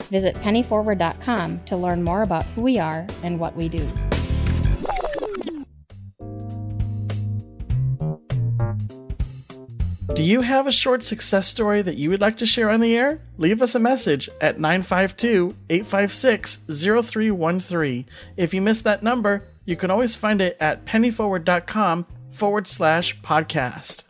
Visit 0.09 0.35
pennyforward.com 0.35 1.61
to 1.61 1.77
learn 1.77 2.03
more 2.03 2.23
about 2.23 2.43
who 2.47 2.61
we 2.61 2.77
are 2.77 3.07
and 3.23 3.39
what 3.39 3.55
we 3.55 3.69
do. 3.69 3.87
Do 10.13 10.23
you 10.23 10.41
have 10.41 10.67
a 10.67 10.71
short 10.71 11.03
success 11.03 11.47
story 11.47 11.81
that 11.81 11.97
you 11.97 12.09
would 12.09 12.21
like 12.21 12.37
to 12.37 12.45
share 12.45 12.69
on 12.69 12.79
the 12.79 12.95
air? 12.95 13.19
Leave 13.37 13.61
us 13.61 13.75
a 13.75 13.79
message 13.79 14.29
at 14.41 14.59
952 14.59 15.55
856 15.69 16.59
0313. 16.67 18.05
If 18.37 18.53
you 18.53 18.61
missed 18.61 18.83
that 18.83 19.03
number, 19.03 19.47
you 19.65 19.75
can 19.75 19.89
always 19.89 20.15
find 20.15 20.41
it 20.41 20.57
at 20.59 20.85
pennyforward.com 20.85 22.05
forward 22.31 22.67
slash 22.67 23.19
podcast. 23.21 24.03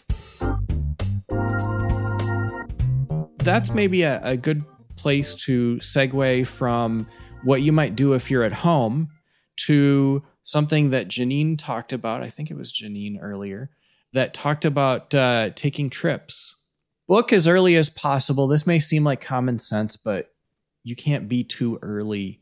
that's 3.44 3.72
maybe 3.72 4.04
a, 4.04 4.22
a 4.24 4.38
good 4.38 4.64
place 4.96 5.36
to 5.36 5.76
segue 5.78 6.48
from 6.48 7.08
what 7.44 7.62
you 7.62 7.74
might 7.74 7.96
do 7.96 8.14
if 8.14 8.32
you're 8.32 8.44
at 8.44 8.54
home 8.54 9.10
to 9.58 10.24
something 10.44 10.92
that 10.92 11.10
Janine 11.10 11.58
talked 11.58 11.92
about. 11.92 12.24
I 12.24 12.30
think 12.30 12.50
it 12.50 12.58
was 12.58 12.72
Janine 12.72 13.18
earlier 13.22 13.70
that 14.14 14.34
talked 14.34 14.66
about 14.66 15.14
uh, 15.14 15.50
taking 15.56 15.90
trips. 15.90 16.56
Book 17.08 17.34
as 17.34 17.48
early 17.48 17.76
as 17.76 17.90
possible. 17.90 18.48
This 18.48 18.66
may 18.66 18.80
seem 18.80 19.04
like 19.04 19.22
common 19.22 19.60
sense, 19.60 19.98
but 19.98 20.34
you 20.84 20.96
can't 20.96 21.28
be 21.28 21.44
too 21.44 21.80
early. 21.82 22.42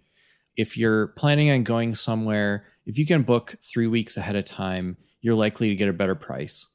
If 0.55 0.77
you're 0.77 1.07
planning 1.07 1.49
on 1.49 1.63
going 1.63 1.95
somewhere, 1.95 2.65
if 2.86 2.97
you 2.97 3.05
can 3.05 3.23
book 3.23 3.55
three 3.62 3.88
weeks 3.88 4.17
ahead 4.17 4.36
of 4.36 4.45
time, 4.45 4.97
you're 5.21 5.36
likely 5.36 5.69
to 5.69 5.75
get 5.75 5.89
a 5.89 5.93
better 5.93 6.15
price. 6.15 6.67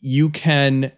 You 0.00 0.30
can 0.30 0.92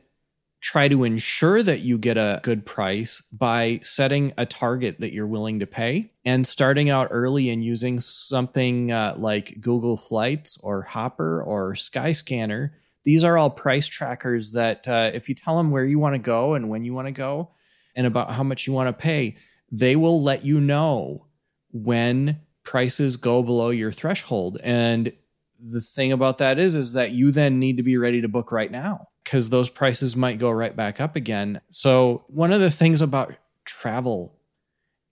try 0.60 0.88
to 0.88 1.04
ensure 1.04 1.62
that 1.62 1.80
you 1.80 1.96
get 1.98 2.16
a 2.16 2.40
good 2.42 2.66
price 2.66 3.22
by 3.32 3.78
setting 3.82 4.32
a 4.36 4.44
target 4.44 4.98
that 4.98 5.12
you're 5.12 5.26
willing 5.26 5.60
to 5.60 5.66
pay 5.66 6.10
and 6.24 6.46
starting 6.46 6.90
out 6.90 7.08
early 7.10 7.48
and 7.48 7.64
using 7.64 8.00
something 8.00 8.90
uh, 8.90 9.14
like 9.16 9.60
Google 9.60 9.96
Flights 9.96 10.58
or 10.62 10.82
Hopper 10.82 11.42
or 11.42 11.74
Skyscanner. 11.74 12.70
These 13.08 13.24
are 13.24 13.38
all 13.38 13.48
price 13.48 13.86
trackers 13.86 14.52
that, 14.52 14.86
uh, 14.86 15.10
if 15.14 15.30
you 15.30 15.34
tell 15.34 15.56
them 15.56 15.70
where 15.70 15.86
you 15.86 15.98
want 15.98 16.14
to 16.14 16.18
go 16.18 16.52
and 16.52 16.68
when 16.68 16.84
you 16.84 16.92
want 16.92 17.06
to 17.08 17.10
go 17.10 17.52
and 17.96 18.06
about 18.06 18.32
how 18.32 18.42
much 18.42 18.66
you 18.66 18.74
want 18.74 18.88
to 18.88 18.92
pay, 18.92 19.38
they 19.72 19.96
will 19.96 20.22
let 20.22 20.44
you 20.44 20.60
know 20.60 21.24
when 21.72 22.40
prices 22.64 23.16
go 23.16 23.42
below 23.42 23.70
your 23.70 23.92
threshold. 23.92 24.58
And 24.62 25.10
the 25.58 25.80
thing 25.80 26.12
about 26.12 26.36
that 26.36 26.58
is, 26.58 26.76
is 26.76 26.92
that 26.92 27.12
you 27.12 27.30
then 27.30 27.58
need 27.58 27.78
to 27.78 27.82
be 27.82 27.96
ready 27.96 28.20
to 28.20 28.28
book 28.28 28.52
right 28.52 28.70
now 28.70 29.08
because 29.24 29.48
those 29.48 29.70
prices 29.70 30.14
might 30.14 30.38
go 30.38 30.50
right 30.50 30.76
back 30.76 31.00
up 31.00 31.16
again. 31.16 31.62
So 31.70 32.26
one 32.28 32.52
of 32.52 32.60
the 32.60 32.70
things 32.70 33.00
about 33.00 33.34
travel, 33.64 34.38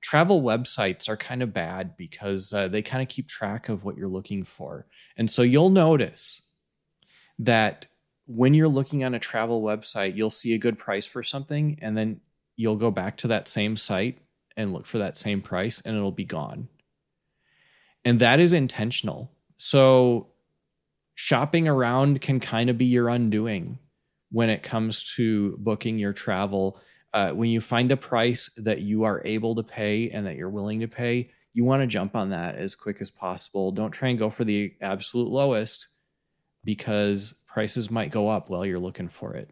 travel 0.03 0.43
websites 0.43 1.09
are 1.09 1.17
kind 1.17 1.43
of 1.43 1.55
bad 1.55 1.97
because 1.97 2.53
uh, 2.53 2.69
they 2.69 2.83
kind 2.83 3.03
of 3.03 3.09
keep 3.09 3.27
track 3.27 3.71
of 3.71 3.87
what 3.87 3.97
you're 3.97 4.07
looking 4.07 4.45
for. 4.45 4.87
And 5.17 5.31
so 5.31 5.41
you'll 5.41 5.71
notice 5.71 6.43
that 7.39 7.87
when 8.27 8.55
you're 8.55 8.69
looking 8.69 9.05
on 9.05 9.15
a 9.15 9.19
travel 9.19 9.63
website, 9.63 10.17
you'll 10.17 10.31
see 10.31 10.55
a 10.55 10.59
good 10.59 10.79
price 10.79 11.07
for 11.07 11.23
something 11.23 11.79
and 11.81 11.97
then 11.97 12.21
you'll 12.57 12.77
go 12.77 12.91
back 12.91 13.17
to 13.19 13.29
that 13.29 13.49
same 13.49 13.77
site 13.77 14.19
and 14.57 14.73
look 14.73 14.87
for 14.87 14.99
that 14.99 15.17
same 15.17 15.43
price 15.43 15.81
and 15.83 15.97
it'll 15.97 16.11
be 16.11 16.25
gone. 16.25 16.69
And 18.05 18.19
that 18.21 18.41
is 18.41 18.53
intentional. 18.53 19.31
So 19.57 20.29
shopping 21.15 21.69
around 21.69 22.21
can 22.21 22.41
kind 22.41 22.71
of 22.71 22.79
be 22.79 22.87
your 22.87 23.09
undoing 23.09 23.79
when 24.31 24.51
it 24.51 24.63
comes 24.63 25.15
to 25.15 25.57
booking 25.59 25.99
your 25.99 26.13
travel. 26.13 26.81
Uh, 27.13 27.31
when 27.31 27.49
you 27.49 27.61
find 27.61 27.91
a 27.93 27.97
price 27.97 28.51
that 28.57 28.81
you 28.81 29.05
are 29.05 29.23
able 29.25 29.55
to 29.55 29.63
pay 29.63 30.11
and 30.11 30.27
that 30.27 30.37
you're 30.37 30.51
willing 30.51 30.81
to 30.81 30.89
pay, 30.89 31.31
you 31.53 31.65
want 31.65 31.83
to 31.83 31.87
jump 31.87 32.15
on 32.15 32.31
that 32.31 32.57
as 32.57 32.75
quick 32.75 33.01
as 33.01 33.11
possible. 33.11 33.73
Don't 33.73 33.91
try 33.91 34.09
and 34.09 34.19
go 34.19 34.29
for 34.29 34.45
the 34.45 34.75
absolute 34.83 35.29
lowest 35.29 35.89
because 36.67 37.33
prices 37.47 37.91
might 37.91 38.11
go 38.11 38.29
up 38.29 38.51
while 38.51 38.67
you're 38.67 38.79
looking 38.79 39.09
for 39.09 39.33
it. 39.33 39.49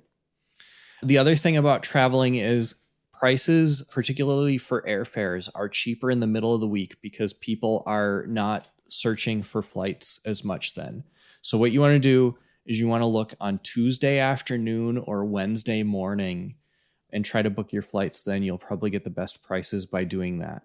The 1.02 1.16
other 1.16 1.36
thing 1.36 1.56
about 1.56 1.82
traveling 1.82 2.34
is 2.34 2.74
prices, 3.12 3.82
particularly 3.90 4.58
for 4.58 4.82
airfares, 4.82 5.48
are 5.54 5.68
cheaper 5.68 6.10
in 6.10 6.20
the 6.20 6.26
middle 6.26 6.54
of 6.54 6.60
the 6.60 6.68
week 6.68 6.96
because 7.00 7.32
people 7.32 7.82
are 7.86 8.26
not 8.26 8.68
searching 8.88 9.42
for 9.42 9.62
flights 9.62 10.20
as 10.26 10.44
much 10.44 10.74
then. 10.74 11.04
So, 11.40 11.56
what 11.56 11.72
you 11.72 11.80
want 11.80 11.94
to 11.94 11.98
do 11.98 12.36
is 12.66 12.80
you 12.80 12.88
want 12.88 13.02
to 13.02 13.06
look 13.06 13.34
on 13.40 13.58
Tuesday 13.58 14.18
afternoon 14.18 14.98
or 14.98 15.24
Wednesday 15.24 15.82
morning 15.82 16.56
and 17.10 17.24
try 17.24 17.42
to 17.42 17.50
book 17.50 17.72
your 17.72 17.82
flights 17.82 18.22
then. 18.22 18.42
You'll 18.42 18.58
probably 18.58 18.90
get 18.90 19.04
the 19.04 19.10
best 19.10 19.42
prices 19.42 19.86
by 19.86 20.04
doing 20.04 20.38
that. 20.38 20.62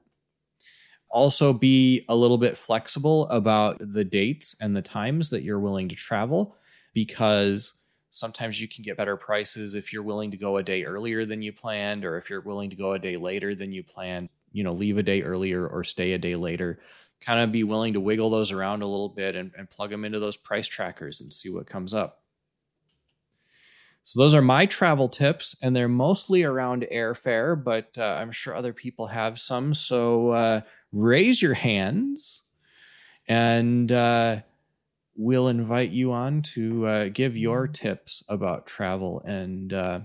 Also, 1.09 1.51
be 1.51 2.05
a 2.07 2.15
little 2.15 2.37
bit 2.37 2.55
flexible 2.55 3.27
about 3.29 3.77
the 3.79 4.03
dates 4.03 4.55
and 4.61 4.75
the 4.75 4.81
times 4.81 5.29
that 5.31 5.43
you're 5.43 5.59
willing 5.59 5.89
to 5.89 5.95
travel 5.95 6.55
because 6.93 7.73
sometimes 8.11 8.61
you 8.61 8.67
can 8.67 8.83
get 8.83 8.97
better 8.97 9.17
prices 9.17 9.75
if 9.75 9.93
you're 9.93 10.03
willing 10.03 10.31
to 10.31 10.37
go 10.37 10.57
a 10.57 10.63
day 10.63 10.83
earlier 10.83 11.25
than 11.25 11.41
you 11.41 11.53
planned 11.53 12.05
or 12.05 12.17
if 12.17 12.29
you're 12.29 12.41
willing 12.41 12.69
to 12.69 12.75
go 12.75 12.93
a 12.93 12.99
day 12.99 13.17
later 13.17 13.55
than 13.55 13.71
you 13.71 13.83
planned 13.83 14.29
you 14.51 14.63
know 14.63 14.71
leave 14.71 14.97
a 14.97 15.03
day 15.03 15.21
earlier 15.21 15.67
or 15.67 15.83
stay 15.83 16.13
a 16.13 16.17
day 16.17 16.35
later. 16.35 16.79
Kind 17.21 17.41
of 17.41 17.51
be 17.51 17.63
willing 17.63 17.93
to 17.93 17.99
wiggle 17.99 18.29
those 18.29 18.51
around 18.51 18.81
a 18.81 18.87
little 18.87 19.09
bit 19.09 19.35
and, 19.35 19.51
and 19.57 19.69
plug 19.69 19.89
them 19.89 20.05
into 20.05 20.19
those 20.19 20.37
price 20.37 20.67
trackers 20.67 21.21
and 21.21 21.33
see 21.33 21.49
what 21.49 21.67
comes 21.67 21.93
up. 21.93 22.23
So 24.03 24.19
those 24.19 24.33
are 24.33 24.41
my 24.41 24.65
travel 24.65 25.09
tips 25.09 25.55
and 25.61 25.75
they're 25.75 25.87
mostly 25.89 26.43
around 26.43 26.87
airfare 26.91 27.61
but 27.61 27.95
uh, 27.99 28.17
i'm 28.19 28.31
sure 28.31 28.55
other 28.55 28.73
people 28.73 29.07
have 29.07 29.39
some. 29.39 29.73
So 29.73 30.29
uh, 30.29 30.61
raise 30.91 31.41
your 31.41 31.53
hands 31.53 32.43
and 33.27 33.91
uh, 33.91 34.37
we'll 35.15 35.47
invite 35.47 35.91
you 35.91 36.11
on 36.11 36.41
to 36.41 36.87
uh, 36.87 37.09
give 37.09 37.37
your 37.37 37.67
tips 37.67 38.23
about 38.27 38.65
travel 38.65 39.21
and 39.25 39.73
uh, 39.73 39.99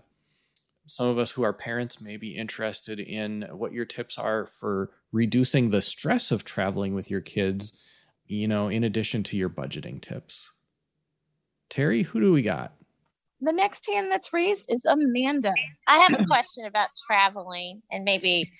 some 0.86 1.06
of 1.06 1.18
us 1.18 1.32
who 1.32 1.42
are 1.42 1.52
parents 1.52 2.00
may 2.00 2.16
be 2.16 2.36
interested 2.36 3.00
in 3.00 3.48
what 3.52 3.72
your 3.72 3.86
tips 3.86 4.18
are 4.18 4.46
for 4.46 4.90
reducing 5.12 5.70
the 5.70 5.80
stress 5.80 6.30
of 6.30 6.44
traveling 6.44 6.94
with 6.94 7.10
your 7.10 7.20
kids, 7.20 7.72
you 8.26 8.46
know, 8.46 8.68
in 8.68 8.84
addition 8.84 9.22
to 9.22 9.36
your 9.36 9.48
budgeting 9.48 10.00
tips. 10.00 10.52
Terry, 11.70 12.02
who 12.02 12.20
do 12.20 12.32
we 12.32 12.42
got? 12.42 12.74
The 13.40 13.52
next 13.52 13.86
hand 13.86 14.10
that's 14.10 14.32
raised 14.32 14.66
is 14.68 14.84
Amanda. 14.84 15.52
I 15.86 15.98
have 15.98 16.20
a 16.20 16.24
question 16.28 16.66
about 16.66 16.90
traveling 17.06 17.82
and 17.90 18.04
maybe 18.04 18.50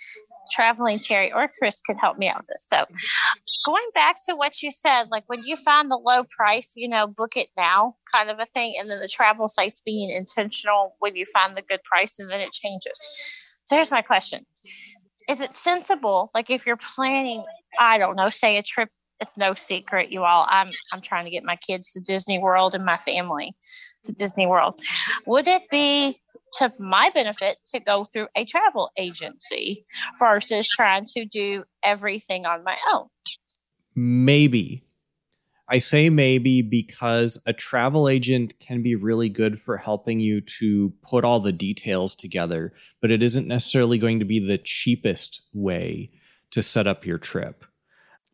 traveling 0.53 0.99
Terry 0.99 1.33
or 1.33 1.49
Chris 1.59 1.81
could 1.81 1.97
help 1.97 2.19
me 2.19 2.29
out 2.29 2.39
with 2.39 2.49
this. 2.49 2.67
So, 2.69 2.85
going 3.67 3.87
back 3.95 4.17
to 4.29 4.35
what 4.35 4.63
you 4.63 4.71
said, 4.71 5.05
like 5.11 5.25
when 5.27 5.45
you 5.45 5.57
find 5.57 5.91
the 5.91 5.97
low 5.97 6.25
price, 6.37 6.73
you 6.77 6.89
know, 6.89 7.07
book 7.07 7.37
it 7.37 7.49
now 7.57 7.97
kind 8.13 8.31
of 8.31 8.39
a 8.39 8.47
thing. 8.47 8.75
And 8.79 8.91
then 8.91 9.01
the 9.01 9.09
travel 9.09 9.49
sites 9.49 9.81
being 9.81 10.11
intentional 10.11 10.97
when 10.99 11.17
you 11.17 11.25
find 11.27 11.57
the 11.57 11.63
good 11.63 11.83
price 11.85 12.19
and 12.19 12.31
then 12.31 12.41
it 12.41 12.53
changes. 12.53 13.01
So, 13.65 13.77
here's 13.77 13.91
my 13.91 14.03
question 14.03 14.47
Is 15.29 15.41
it 15.41 15.57
sensible, 15.57 16.31
like 16.35 16.51
if 16.51 16.67
you're 16.67 16.77
planning, 16.77 17.45
I 17.79 17.99
don't 17.99 18.17
know, 18.17 18.29
say 18.29 18.57
a 18.57 18.63
trip? 18.63 18.89
It's 19.21 19.39
no 19.39 19.55
secret, 19.55 20.11
you 20.11 20.25
all. 20.25 20.47
I'm 20.51 20.71
I'm 20.93 21.01
trying 21.01 21.25
to 21.25 21.31
get 21.31 21.45
my 21.45 21.57
kids 21.57 21.93
to 21.93 22.01
Disney 22.01 22.39
World 22.39 22.75
and 22.75 22.85
my 22.85 22.99
family 22.99 23.55
to 24.03 24.13
Disney 24.13 24.47
World. 24.47 24.81
Would 25.27 25.47
it 25.47 25.63
be 25.71 26.19
to 26.59 26.73
my 26.79 27.11
benefit 27.13 27.57
to 27.67 27.81
go 27.81 28.05
through 28.05 28.29
a 28.37 28.45
travel 28.45 28.91
agency 28.97 29.85
versus 30.19 30.69
trying 30.69 31.07
to 31.07 31.27
do 31.27 31.65
everything 31.83 32.47
on 32.47 32.65
my 32.65 32.77
own. 32.93 33.07
Maybe. 33.95 34.85
I 35.69 35.79
say 35.79 36.11
maybe 36.11 36.61
because 36.61 37.41
a 37.47 37.55
travel 37.55 38.09
agent 38.09 38.59
can 38.61 38.83
be 38.83 38.95
really 38.95 39.31
good 39.31 39.59
for 39.59 39.79
helping 39.79 40.21
you 40.21 40.43
to 40.43 40.93
put 41.03 41.25
all 41.25 41.41
the 41.41 41.53
details 41.53 42.15
together, 42.15 42.75
but 43.01 43.11
it 43.11 43.23
isn't 43.23 43.49
necessarily 43.49 43.97
going 43.97 44.19
to 44.19 44.27
be 44.27 44.39
the 44.39 44.59
cheapest 44.59 45.43
way 45.55 46.11
to 46.51 46.63
set 46.63 46.87
up 46.87 47.07
your 47.07 47.19
trip. 47.19 47.65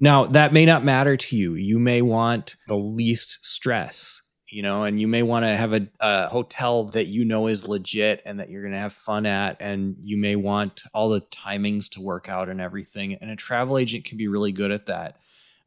Now, 0.00 0.24
that 0.26 0.52
may 0.52 0.64
not 0.64 0.85
matter 0.85 1.16
to 1.16 1.37
you. 1.37 1.54
You 1.54 1.78
may 1.78 2.02
want 2.02 2.56
the 2.66 2.76
least 2.76 3.44
stress 3.46 4.22
you 4.51 4.63
know, 4.63 4.85
and 4.85 5.01
you 5.01 5.07
may 5.07 5.23
want 5.23 5.45
to 5.45 5.57
have 5.57 5.73
a, 5.73 5.87
a, 6.01 6.29
hotel 6.29 6.85
that 6.87 7.07
you 7.07 7.25
know 7.25 7.47
is 7.47 7.69
legit 7.69 8.21
and 8.25 8.41
that 8.41 8.51
you're 8.51 8.63
going 8.63 8.75
to 8.75 8.81
have 8.81 8.93
fun 8.93 9.25
at, 9.25 9.57
and 9.61 9.97
you 10.03 10.17
may 10.17 10.37
want 10.37 10.83
all 10.93 11.09
the 11.09 11.21
timings 11.21 11.89
to 11.91 12.01
work 12.01 12.29
out 12.29 12.49
and 12.49 12.61
everything. 12.61 13.15
And 13.15 13.31
a 13.31 13.37
travel 13.37 13.79
agent 13.79 14.05
can 14.05 14.19
be 14.19 14.29
really 14.29 14.53
good 14.53 14.73
at 14.73 14.87
that. 14.87 15.19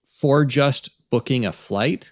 For 0.04 0.44
just 0.44 1.10
booking 1.10 1.46
a 1.46 1.52
flight, 1.52 2.12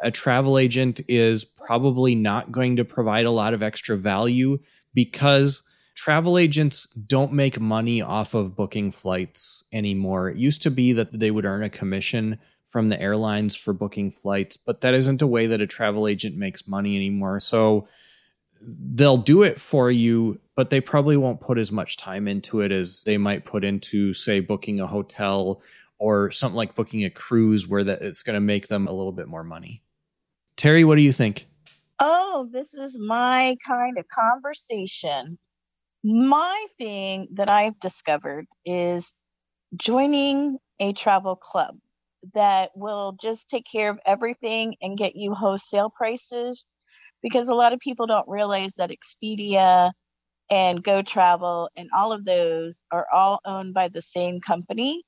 a 0.00 0.10
travel 0.10 0.58
agent 0.58 1.00
is 1.08 1.44
probably 1.44 2.14
not 2.14 2.50
going 2.50 2.76
to 2.76 2.84
provide 2.84 3.24
a 3.24 3.30
lot 3.30 3.54
of 3.54 3.62
extra 3.62 3.96
value 3.96 4.58
because 4.94 5.62
travel 5.94 6.36
agents 6.36 6.86
don't 7.06 7.32
make 7.32 7.60
money 7.60 8.02
off 8.02 8.34
of 8.34 8.56
booking 8.56 8.90
flights 8.90 9.62
anymore. 9.72 10.30
It 10.30 10.36
used 10.36 10.62
to 10.62 10.70
be 10.70 10.92
that 10.94 11.16
they 11.16 11.30
would 11.30 11.44
earn 11.44 11.62
a 11.62 11.70
commission 11.70 12.38
from 12.72 12.88
the 12.88 13.00
airlines 13.00 13.54
for 13.54 13.74
booking 13.74 14.10
flights, 14.10 14.56
but 14.56 14.80
that 14.80 14.94
isn't 14.94 15.20
a 15.20 15.26
way 15.26 15.46
that 15.46 15.60
a 15.60 15.66
travel 15.66 16.08
agent 16.08 16.34
makes 16.34 16.66
money 16.66 16.96
anymore. 16.96 17.38
So 17.38 17.86
they'll 18.62 19.18
do 19.18 19.42
it 19.42 19.60
for 19.60 19.90
you, 19.90 20.40
but 20.56 20.70
they 20.70 20.80
probably 20.80 21.18
won't 21.18 21.42
put 21.42 21.58
as 21.58 21.70
much 21.70 21.98
time 21.98 22.26
into 22.26 22.62
it 22.62 22.72
as 22.72 23.04
they 23.04 23.18
might 23.18 23.44
put 23.44 23.62
into, 23.62 24.14
say, 24.14 24.40
booking 24.40 24.80
a 24.80 24.86
hotel 24.86 25.62
or 25.98 26.30
something 26.30 26.56
like 26.56 26.74
booking 26.74 27.04
a 27.04 27.10
cruise 27.10 27.68
where 27.68 27.84
that 27.84 28.00
it's 28.00 28.22
going 28.22 28.34
to 28.34 28.40
make 28.40 28.68
them 28.68 28.86
a 28.86 28.92
little 28.92 29.12
bit 29.12 29.28
more 29.28 29.44
money. 29.44 29.82
Terry, 30.56 30.82
what 30.82 30.96
do 30.96 31.02
you 31.02 31.12
think? 31.12 31.46
Oh, 31.98 32.48
this 32.50 32.72
is 32.72 32.98
my 32.98 33.54
kind 33.66 33.98
of 33.98 34.06
conversation. 34.08 35.38
My 36.02 36.66
thing 36.78 37.28
that 37.34 37.50
I've 37.50 37.78
discovered 37.80 38.46
is 38.64 39.12
joining 39.76 40.56
a 40.80 40.94
travel 40.94 41.36
club 41.36 41.76
that 42.34 42.70
will 42.74 43.16
just 43.20 43.48
take 43.48 43.66
care 43.70 43.90
of 43.90 43.98
everything 44.06 44.76
and 44.80 44.98
get 44.98 45.16
you 45.16 45.34
wholesale 45.34 45.90
prices 45.90 46.66
because 47.22 47.48
a 47.48 47.54
lot 47.54 47.72
of 47.72 47.80
people 47.80 48.06
don't 48.06 48.28
realize 48.28 48.74
that 48.74 48.90
Expedia 48.90 49.92
and 50.50 50.82
Go 50.82 51.02
Travel 51.02 51.70
and 51.76 51.88
all 51.96 52.12
of 52.12 52.24
those 52.24 52.84
are 52.90 53.06
all 53.12 53.40
owned 53.44 53.74
by 53.74 53.88
the 53.88 54.02
same 54.02 54.40
company. 54.40 55.02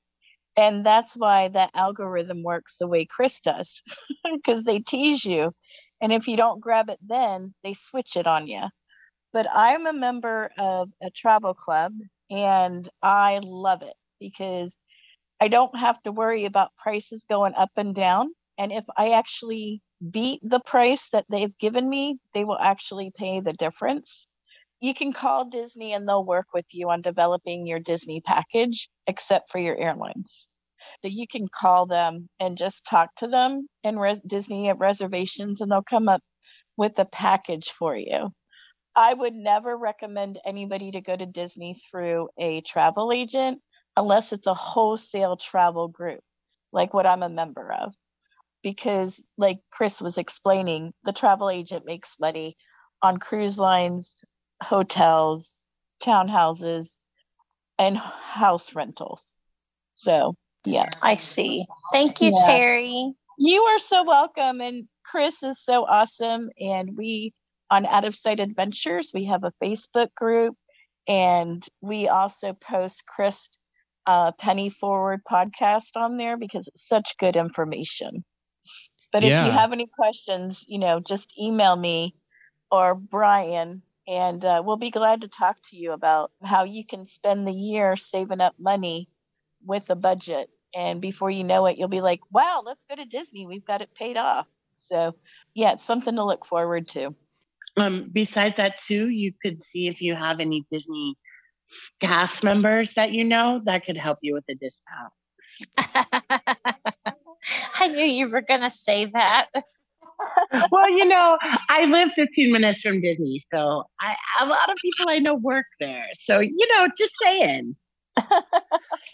And 0.57 0.85
that's 0.85 1.15
why 1.15 1.49
that 1.49 1.71
algorithm 1.73 2.43
works 2.43 2.77
the 2.77 2.87
way 2.87 3.05
Chris 3.05 3.41
does 3.41 3.81
because 4.33 4.63
they 4.63 4.79
tease 4.79 5.25
you. 5.25 5.53
And 6.01 6.13
if 6.13 6.27
you 6.27 6.37
don't 6.37 6.61
grab 6.61 6.89
it 6.89 6.99
then, 7.05 7.53
they 7.63 7.73
switch 7.73 8.15
it 8.15 8.27
on 8.27 8.47
you. 8.47 8.63
But 9.33 9.47
I'm 9.53 9.85
a 9.85 9.93
member 9.93 10.49
of 10.57 10.89
a 11.03 11.09
travel 11.09 11.53
club 11.53 11.93
and 12.29 12.87
I 13.03 13.39
love 13.43 13.81
it 13.81 13.95
because 14.19 14.77
I 15.39 15.47
don't 15.47 15.77
have 15.77 16.01
to 16.03 16.11
worry 16.11 16.45
about 16.45 16.75
prices 16.77 17.25
going 17.27 17.53
up 17.55 17.71
and 17.75 17.93
down. 17.93 18.31
And 18.57 18.71
if 18.71 18.85
I 18.97 19.11
actually 19.11 19.81
beat 20.11 20.39
the 20.43 20.61
price 20.61 21.09
that 21.09 21.25
they've 21.29 21.57
given 21.57 21.89
me, 21.89 22.17
they 22.33 22.45
will 22.45 22.59
actually 22.59 23.11
pay 23.15 23.39
the 23.41 23.53
difference. 23.53 24.27
You 24.79 24.93
can 24.93 25.13
call 25.13 25.45
Disney 25.45 25.93
and 25.93 26.07
they'll 26.07 26.25
work 26.25 26.47
with 26.53 26.65
you 26.71 26.89
on 26.89 27.01
developing 27.01 27.65
your 27.65 27.79
Disney 27.79 28.21
package, 28.21 28.89
except 29.07 29.51
for 29.51 29.59
your 29.59 29.77
airlines. 29.77 30.47
So 31.01 31.07
you 31.07 31.27
can 31.27 31.47
call 31.47 31.85
them 31.85 32.29
and 32.39 32.57
just 32.57 32.85
talk 32.85 33.15
to 33.17 33.27
them 33.27 33.67
and 33.83 33.99
res- 33.99 34.21
Disney 34.21 34.69
at 34.69 34.79
reservations, 34.79 35.61
and 35.61 35.71
they'll 35.71 35.81
come 35.81 36.07
up 36.07 36.21
with 36.77 36.97
a 36.99 37.05
package 37.05 37.71
for 37.77 37.95
you. 37.95 38.29
I 38.95 39.13
would 39.13 39.33
never 39.33 39.77
recommend 39.77 40.39
anybody 40.45 40.91
to 40.91 41.01
go 41.01 41.15
to 41.15 41.25
Disney 41.25 41.75
through 41.91 42.29
a 42.37 42.61
travel 42.61 43.11
agent 43.11 43.61
unless 43.97 44.33
it's 44.33 44.47
a 44.47 44.53
wholesale 44.53 45.37
travel 45.37 45.87
group, 45.87 46.21
like 46.71 46.93
what 46.93 47.05
I'm 47.05 47.23
a 47.23 47.29
member 47.29 47.71
of. 47.71 47.93
Because, 48.63 49.21
like 49.37 49.59
Chris 49.71 50.01
was 50.01 50.17
explaining, 50.17 50.93
the 51.03 51.13
travel 51.13 51.49
agent 51.49 51.85
makes 51.85 52.19
money 52.19 52.57
on 53.01 53.17
cruise 53.17 53.59
lines, 53.59 54.23
hotels, 54.61 55.61
townhouses, 56.01 56.95
and 57.77 57.95
house 57.97 58.73
rentals. 58.73 59.23
So, 59.91 60.35
yeah. 60.65 60.89
I 61.01 61.15
see. 61.15 61.67
Thank 61.91 62.21
you, 62.21 62.31
yeah. 62.33 62.47
Terry. 62.47 63.13
You 63.37 63.61
are 63.61 63.79
so 63.79 64.03
welcome. 64.03 64.61
And 64.61 64.87
Chris 65.03 65.43
is 65.43 65.61
so 65.61 65.85
awesome. 65.85 66.49
And 66.59 66.97
we, 66.97 67.33
on 67.69 67.85
Out 67.85 68.05
of 68.05 68.15
Sight 68.15 68.39
Adventures, 68.39 69.11
we 69.13 69.25
have 69.25 69.43
a 69.43 69.53
Facebook 69.63 70.13
group 70.15 70.55
and 71.07 71.65
we 71.81 72.07
also 72.07 72.53
post 72.53 73.05
Chris 73.05 73.49
uh, 74.07 74.31
Penny 74.33 74.69
Forward 74.69 75.21
podcast 75.29 75.95
on 75.95 76.17
there 76.17 76.37
because 76.37 76.67
it's 76.67 76.87
such 76.87 77.17
good 77.17 77.35
information. 77.35 78.23
But 79.11 79.23
yeah. 79.23 79.41
if 79.41 79.47
you 79.47 79.57
have 79.57 79.71
any 79.71 79.87
questions, 79.87 80.65
you 80.67 80.79
know, 80.79 80.99
just 80.99 81.33
email 81.39 81.75
me 81.75 82.15
or 82.71 82.95
Brian, 82.95 83.81
and 84.07 84.43
uh, 84.43 84.61
we'll 84.65 84.77
be 84.77 84.91
glad 84.91 85.21
to 85.21 85.27
talk 85.27 85.57
to 85.69 85.77
you 85.77 85.93
about 85.93 86.31
how 86.43 86.63
you 86.63 86.85
can 86.85 87.05
spend 87.05 87.47
the 87.47 87.53
year 87.53 87.95
saving 87.95 88.41
up 88.41 88.55
money 88.59 89.09
with 89.65 89.89
a 89.89 89.95
budget. 89.95 90.49
And 90.75 90.99
before 90.99 91.31
you 91.31 91.43
know 91.43 91.65
it, 91.65 91.77
you'll 91.77 91.87
be 91.87 92.01
like, 92.01 92.19
wow, 92.31 92.61
let's 92.65 92.83
go 92.89 92.95
to 92.95 93.05
Disney. 93.05 93.47
We've 93.47 93.65
got 93.65 93.81
it 93.81 93.95
paid 93.95 94.17
off. 94.17 94.47
So, 94.73 95.15
yeah, 95.53 95.73
it's 95.73 95.85
something 95.85 96.15
to 96.15 96.25
look 96.25 96.45
forward 96.45 96.89
to. 96.89 97.15
Um, 97.77 98.09
besides 98.11 98.57
that, 98.57 98.79
too, 98.85 99.09
you 99.09 99.33
could 99.41 99.63
see 99.71 99.87
if 99.87 100.01
you 100.01 100.15
have 100.15 100.39
any 100.39 100.65
Disney 100.69 101.15
cast 102.01 102.43
members 102.43 102.93
that 102.95 103.11
you 103.11 103.23
know 103.23 103.61
that 103.65 103.85
could 103.85 103.97
help 103.97 104.19
you 104.21 104.33
with 104.33 104.45
a 104.49 104.55
discount. 104.55 105.13
I 107.79 107.87
knew 107.87 108.05
you 108.05 108.29
were 108.29 108.41
going 108.41 108.61
to 108.61 108.71
say 108.71 109.05
that. 109.13 109.47
well, 110.71 110.89
you 110.89 111.05
know, 111.05 111.37
I 111.69 111.85
live 111.85 112.09
15 112.15 112.51
minutes 112.51 112.81
from 112.81 113.01
Disney, 113.01 113.45
so 113.53 113.83
I, 113.99 114.15
a 114.41 114.45
lot 114.45 114.69
of 114.69 114.77
people 114.81 115.05
I 115.09 115.19
know 115.19 115.35
work 115.35 115.65
there. 115.79 116.07
So, 116.23 116.39
you 116.39 116.67
know, 116.71 116.87
just 116.97 117.13
saying. 117.23 117.75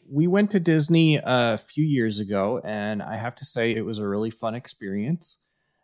we 0.09 0.27
went 0.27 0.51
to 0.51 0.59
Disney 0.59 1.19
uh, 1.19 1.53
a 1.53 1.57
few 1.57 1.83
years 1.83 2.19
ago, 2.19 2.61
and 2.63 3.01
I 3.01 3.17
have 3.17 3.35
to 3.35 3.45
say 3.45 3.71
it 3.71 3.85
was 3.85 3.99
a 3.99 4.07
really 4.07 4.29
fun 4.29 4.55
experience. 4.55 5.37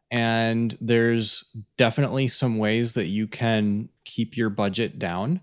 And 0.09 0.77
there's 0.79 1.43
definitely 1.77 2.27
some 2.29 2.57
ways 2.57 2.93
that 2.93 3.07
you 3.07 3.27
can 3.27 3.89
keep 4.05 4.37
your 4.37 4.49
budget 4.49 4.99
down. 4.99 5.41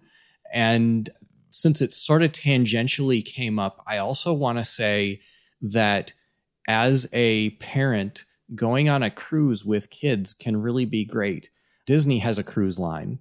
And 0.54 1.10
since 1.50 1.82
it 1.82 1.92
sort 1.92 2.22
of 2.22 2.32
tangentially 2.32 3.22
came 3.24 3.58
up, 3.58 3.82
I 3.86 3.98
also 3.98 4.32
want 4.32 4.58
to 4.58 4.64
say 4.64 5.20
that 5.60 6.14
as 6.66 7.06
a 7.12 7.50
parent, 7.50 8.24
going 8.54 8.88
on 8.88 9.02
a 9.02 9.10
cruise 9.10 9.64
with 9.64 9.90
kids 9.90 10.32
can 10.32 10.56
really 10.56 10.84
be 10.84 11.04
great. 11.04 11.50
Disney 11.86 12.18
has 12.18 12.38
a 12.38 12.44
cruise 12.44 12.78
line, 12.78 13.18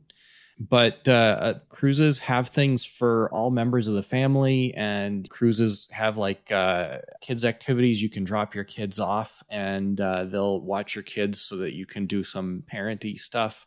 but 0.60 1.08
uh, 1.08 1.12
uh, 1.12 1.54
cruises 1.70 2.20
have 2.20 2.48
things 2.48 2.86
for 2.86 3.30
all 3.34 3.50
members 3.50 3.88
of 3.88 3.96
the 3.96 4.04
family, 4.04 4.74
and 4.76 5.30
cruises 5.30 5.90
have 5.92 6.18
like 6.18 6.52
uh, 6.52 7.00
kids' 7.22 7.46
activities. 7.46 8.02
You 8.02 8.10
can 8.10 8.24
drop 8.24 8.54
your 8.54 8.64
kids 8.64 9.00
off, 9.00 9.44
and 9.50 10.00
uh, 10.00 10.26
they'll 10.26 10.62
watch 10.62 10.96
your 10.96 11.04
kids 11.04 11.42
so 11.42 11.58
that 11.58 11.74
you 11.74 11.86
can 11.86 12.06
do 12.06 12.24
some 12.24 12.64
parenty 12.68 13.18
stuff. 13.18 13.66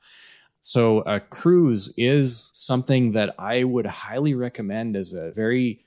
So, 0.69 1.03
a 1.03 1.21
cruise 1.21 1.95
is 1.97 2.51
something 2.53 3.13
that 3.13 3.37
I 3.39 3.63
would 3.63 3.87
highly 3.87 4.35
recommend 4.35 4.97
as 4.97 5.13
a 5.13 5.31
very 5.31 5.85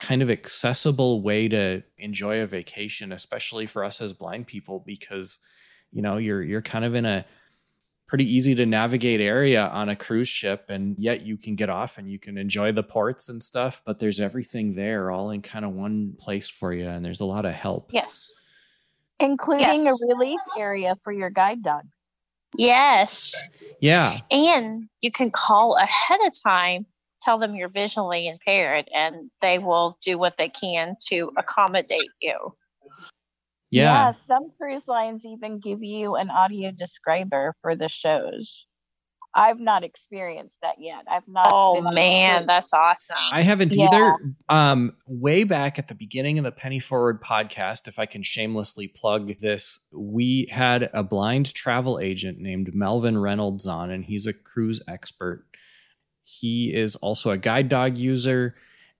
kind 0.00 0.22
of 0.22 0.30
accessible 0.30 1.20
way 1.20 1.46
to 1.48 1.82
enjoy 1.98 2.40
a 2.40 2.46
vacation, 2.46 3.12
especially 3.12 3.66
for 3.66 3.84
us 3.84 4.00
as 4.00 4.14
blind 4.14 4.46
people, 4.46 4.82
because 4.86 5.40
you 5.92 6.00
know 6.00 6.16
you're 6.16 6.42
you're 6.42 6.62
kind 6.62 6.86
of 6.86 6.94
in 6.94 7.04
a 7.04 7.26
pretty 8.08 8.24
easy 8.24 8.54
to 8.54 8.64
navigate 8.64 9.20
area 9.20 9.66
on 9.66 9.90
a 9.90 9.96
cruise 9.96 10.28
ship 10.28 10.64
and 10.70 10.96
yet 10.98 11.20
you 11.20 11.36
can 11.36 11.54
get 11.54 11.68
off 11.68 11.98
and 11.98 12.10
you 12.10 12.18
can 12.18 12.38
enjoy 12.38 12.72
the 12.72 12.82
ports 12.82 13.28
and 13.28 13.42
stuff 13.42 13.80
but 13.86 13.98
there's 13.98 14.20
everything 14.20 14.74
there 14.74 15.10
all 15.10 15.30
in 15.30 15.40
kind 15.40 15.64
of 15.64 15.70
one 15.72 16.14
place 16.18 16.46
for 16.48 16.72
you 16.74 16.86
and 16.86 17.02
there's 17.02 17.22
a 17.22 17.24
lot 17.24 17.46
of 17.46 17.54
help 17.54 17.90
Yes. 17.94 18.30
including 19.20 19.84
Yes. 19.86 20.02
a 20.02 20.06
relief 20.06 20.40
area 20.58 20.96
for 21.02 21.12
your 21.12 21.30
guide 21.30 21.62
dogs. 21.62 21.88
Yes. 22.56 23.34
yeah 23.80 24.18
And 24.30 24.88
you 25.00 25.10
can 25.10 25.30
call 25.30 25.76
ahead 25.76 26.20
of 26.26 26.32
time, 26.42 26.86
tell 27.22 27.38
them 27.38 27.54
you're 27.54 27.68
visually 27.68 28.28
impaired, 28.28 28.88
and 28.94 29.30
they 29.40 29.58
will 29.58 29.98
do 30.02 30.18
what 30.18 30.36
they 30.36 30.48
can 30.48 30.96
to 31.08 31.32
accommodate 31.36 32.10
you. 32.20 32.54
yeah 33.70 34.10
some 34.10 34.50
cruise 34.58 34.86
lines 34.86 35.24
even 35.24 35.58
give 35.58 35.82
you 35.82 36.14
an 36.14 36.30
audio 36.30 36.70
describer 36.70 37.54
for 37.60 37.74
the 37.74 37.88
shows. 37.88 38.66
I've 39.36 39.58
not 39.58 39.82
experienced 39.84 40.60
that 40.62 40.76
yet. 40.78 41.04
I've 41.10 41.26
not. 41.26 41.48
Oh 41.50 41.74
been 41.76 41.86
on 41.86 41.92
a 41.92 41.96
man, 41.96 42.36
cruise. 42.36 42.46
that's 42.46 42.72
awesome. 42.72 43.16
I 43.32 43.42
haven't 43.42 43.74
Yeah. 43.74 43.86
either. 43.86 44.16
Um, 44.48 44.96
way 45.06 45.44
back 45.44 45.78
at 45.78 45.88
the 45.88 45.94
beginning 45.94 46.38
of 46.38 46.44
the 46.44 46.52
Penny 46.52 46.78
Forward 46.78 47.20
podcast, 47.22 47.88
if 47.88 47.98
I 47.98 48.06
can 48.06 48.22
shamelessly 48.22 48.86
plug 48.88 49.38
this, 49.40 49.80
we 49.92 50.46
had 50.50 50.88
a 50.92 51.02
blind 51.02 51.52
travel 51.54 51.98
agent 51.98 52.38
named 52.38 52.74
Melvin 52.74 53.18
Reynolds 53.18 53.66
on, 53.66 53.90
and 53.90 54.04
he's 54.04 54.26
a 54.26 54.32
cruise 54.32 54.80
expert. 54.86 55.44
He 56.22 56.72
is 56.72 56.96
also 56.96 57.30
a 57.30 57.36
guide 57.38 57.68
dog 57.68 57.98
user 57.98 58.54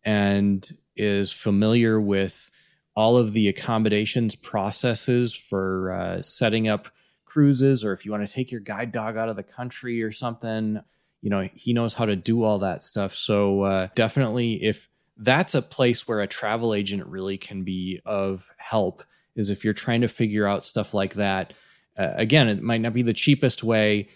and 0.04 0.68
is 0.96 1.32
familiar 1.32 2.00
with 2.00 2.50
all 2.96 3.16
of 3.16 3.32
the 3.32 3.48
accommodations 3.48 4.36
processes 4.36 5.34
for 5.34 5.92
uh, 5.92 6.22
setting 6.22 6.68
up 6.68 6.88
cruises, 7.34 7.84
or 7.84 7.92
if 7.92 8.06
you 8.06 8.12
want 8.12 8.24
to 8.24 8.32
take 8.32 8.52
your 8.52 8.60
guide 8.60 8.92
dog 8.92 9.16
out 9.16 9.28
of 9.28 9.34
the 9.34 9.42
country 9.42 10.02
or 10.02 10.12
something 10.12 10.80
you 11.24 11.30
know 11.30 11.48
he 11.54 11.72
knows 11.72 11.94
how 11.94 12.04
to 12.04 12.14
do 12.14 12.44
all 12.44 12.58
that 12.58 12.84
stuff. 12.84 13.14
So 13.14 13.62
uh, 13.62 13.88
definitely 13.94 14.62
if 14.62 14.90
that's 15.16 15.54
a 15.54 15.62
place 15.62 16.06
where 16.06 16.20
a 16.20 16.26
travel 16.26 16.74
agent 16.74 17.06
really 17.06 17.38
can 17.38 17.64
be 17.64 18.00
of 18.04 18.52
help 18.58 19.02
is 19.34 19.48
if 19.48 19.64
you're 19.64 19.72
trying 19.72 20.02
to 20.02 20.08
figure 20.08 20.46
out 20.46 20.66
stuff 20.66 20.92
like 20.92 21.14
that 21.14 21.54
uh, 21.96 22.10
again 22.16 22.48
it 22.48 22.62
might 22.62 22.82
not 22.82 22.92
be 22.92 23.00
the 23.02 23.14
cheapest 23.14 23.64
way 23.64 24.08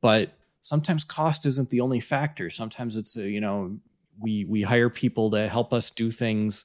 but 0.00 0.32
sometimes 0.62 1.04
cost 1.04 1.46
isn't 1.46 1.70
the 1.70 1.80
only 1.80 2.00
factor. 2.00 2.50
Sometimes 2.50 2.96
it's 2.96 3.16
a, 3.16 3.30
you 3.30 3.40
know 3.40 3.78
we 4.20 4.44
we 4.46 4.62
hire 4.62 4.90
people 4.90 5.30
to 5.30 5.46
help 5.46 5.72
us 5.72 5.90
do 5.90 6.10
things 6.10 6.64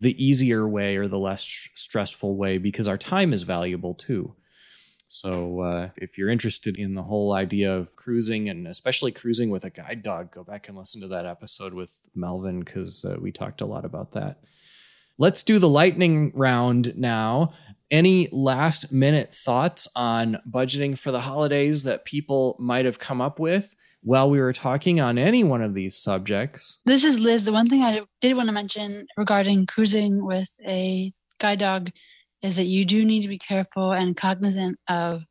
the 0.00 0.24
easier 0.24 0.68
way 0.68 0.96
or 0.96 1.06
the 1.06 1.18
less 1.18 1.68
stressful 1.76 2.36
way 2.36 2.58
because 2.58 2.88
our 2.88 2.98
time 2.98 3.32
is 3.32 3.44
valuable 3.44 3.94
too 3.94 4.34
so 5.08 5.60
uh, 5.60 5.88
if 5.96 6.18
you're 6.18 6.28
interested 6.28 6.78
in 6.78 6.94
the 6.94 7.02
whole 7.02 7.32
idea 7.32 7.74
of 7.74 7.96
cruising 7.96 8.50
and 8.50 8.68
especially 8.68 9.10
cruising 9.10 9.48
with 9.48 9.64
a 9.64 9.70
guide 9.70 10.02
dog, 10.02 10.30
go 10.30 10.44
back 10.44 10.68
and 10.68 10.76
listen 10.76 11.00
to 11.00 11.08
that 11.08 11.24
episode 11.24 11.72
with 11.72 12.08
Melvin 12.14 12.60
because 12.60 13.06
uh, 13.06 13.16
we 13.18 13.32
talked 13.32 13.62
a 13.62 13.66
lot 13.66 13.86
about 13.86 14.12
that. 14.12 14.40
Let's 15.16 15.42
do 15.42 15.58
the 15.58 15.68
lightning 15.68 16.30
round 16.34 16.96
now. 16.96 17.52
Any 17.90 18.28
last 18.30 18.92
minute 18.92 19.34
thoughts 19.34 19.88
on 19.96 20.38
budgeting 20.48 20.96
for 20.96 21.10
the 21.10 21.22
holidays 21.22 21.84
that 21.84 22.04
people 22.04 22.54
might 22.60 22.84
have 22.84 22.98
come 22.98 23.22
up 23.22 23.40
with 23.40 23.74
while 24.02 24.28
we 24.28 24.40
were 24.40 24.52
talking 24.52 25.00
on 25.00 25.16
any 25.16 25.42
one 25.42 25.62
of 25.62 25.72
these 25.72 25.96
subjects? 25.96 26.80
This 26.84 27.02
is 27.02 27.18
Liz. 27.18 27.44
The 27.44 27.52
one 27.52 27.68
thing 27.68 27.82
I 27.82 28.02
did 28.20 28.36
want 28.36 28.48
to 28.48 28.52
mention 28.52 29.06
regarding 29.16 29.64
cruising 29.64 30.24
with 30.24 30.50
a 30.68 31.14
guide 31.40 31.60
dog 31.60 31.90
is 32.42 32.56
that 32.56 32.66
you 32.66 32.84
do 32.84 33.04
need 33.04 33.22
to 33.22 33.28
be 33.28 33.38
careful 33.38 33.92
and 33.92 34.16
cognizant 34.16 34.78
of 34.88 35.24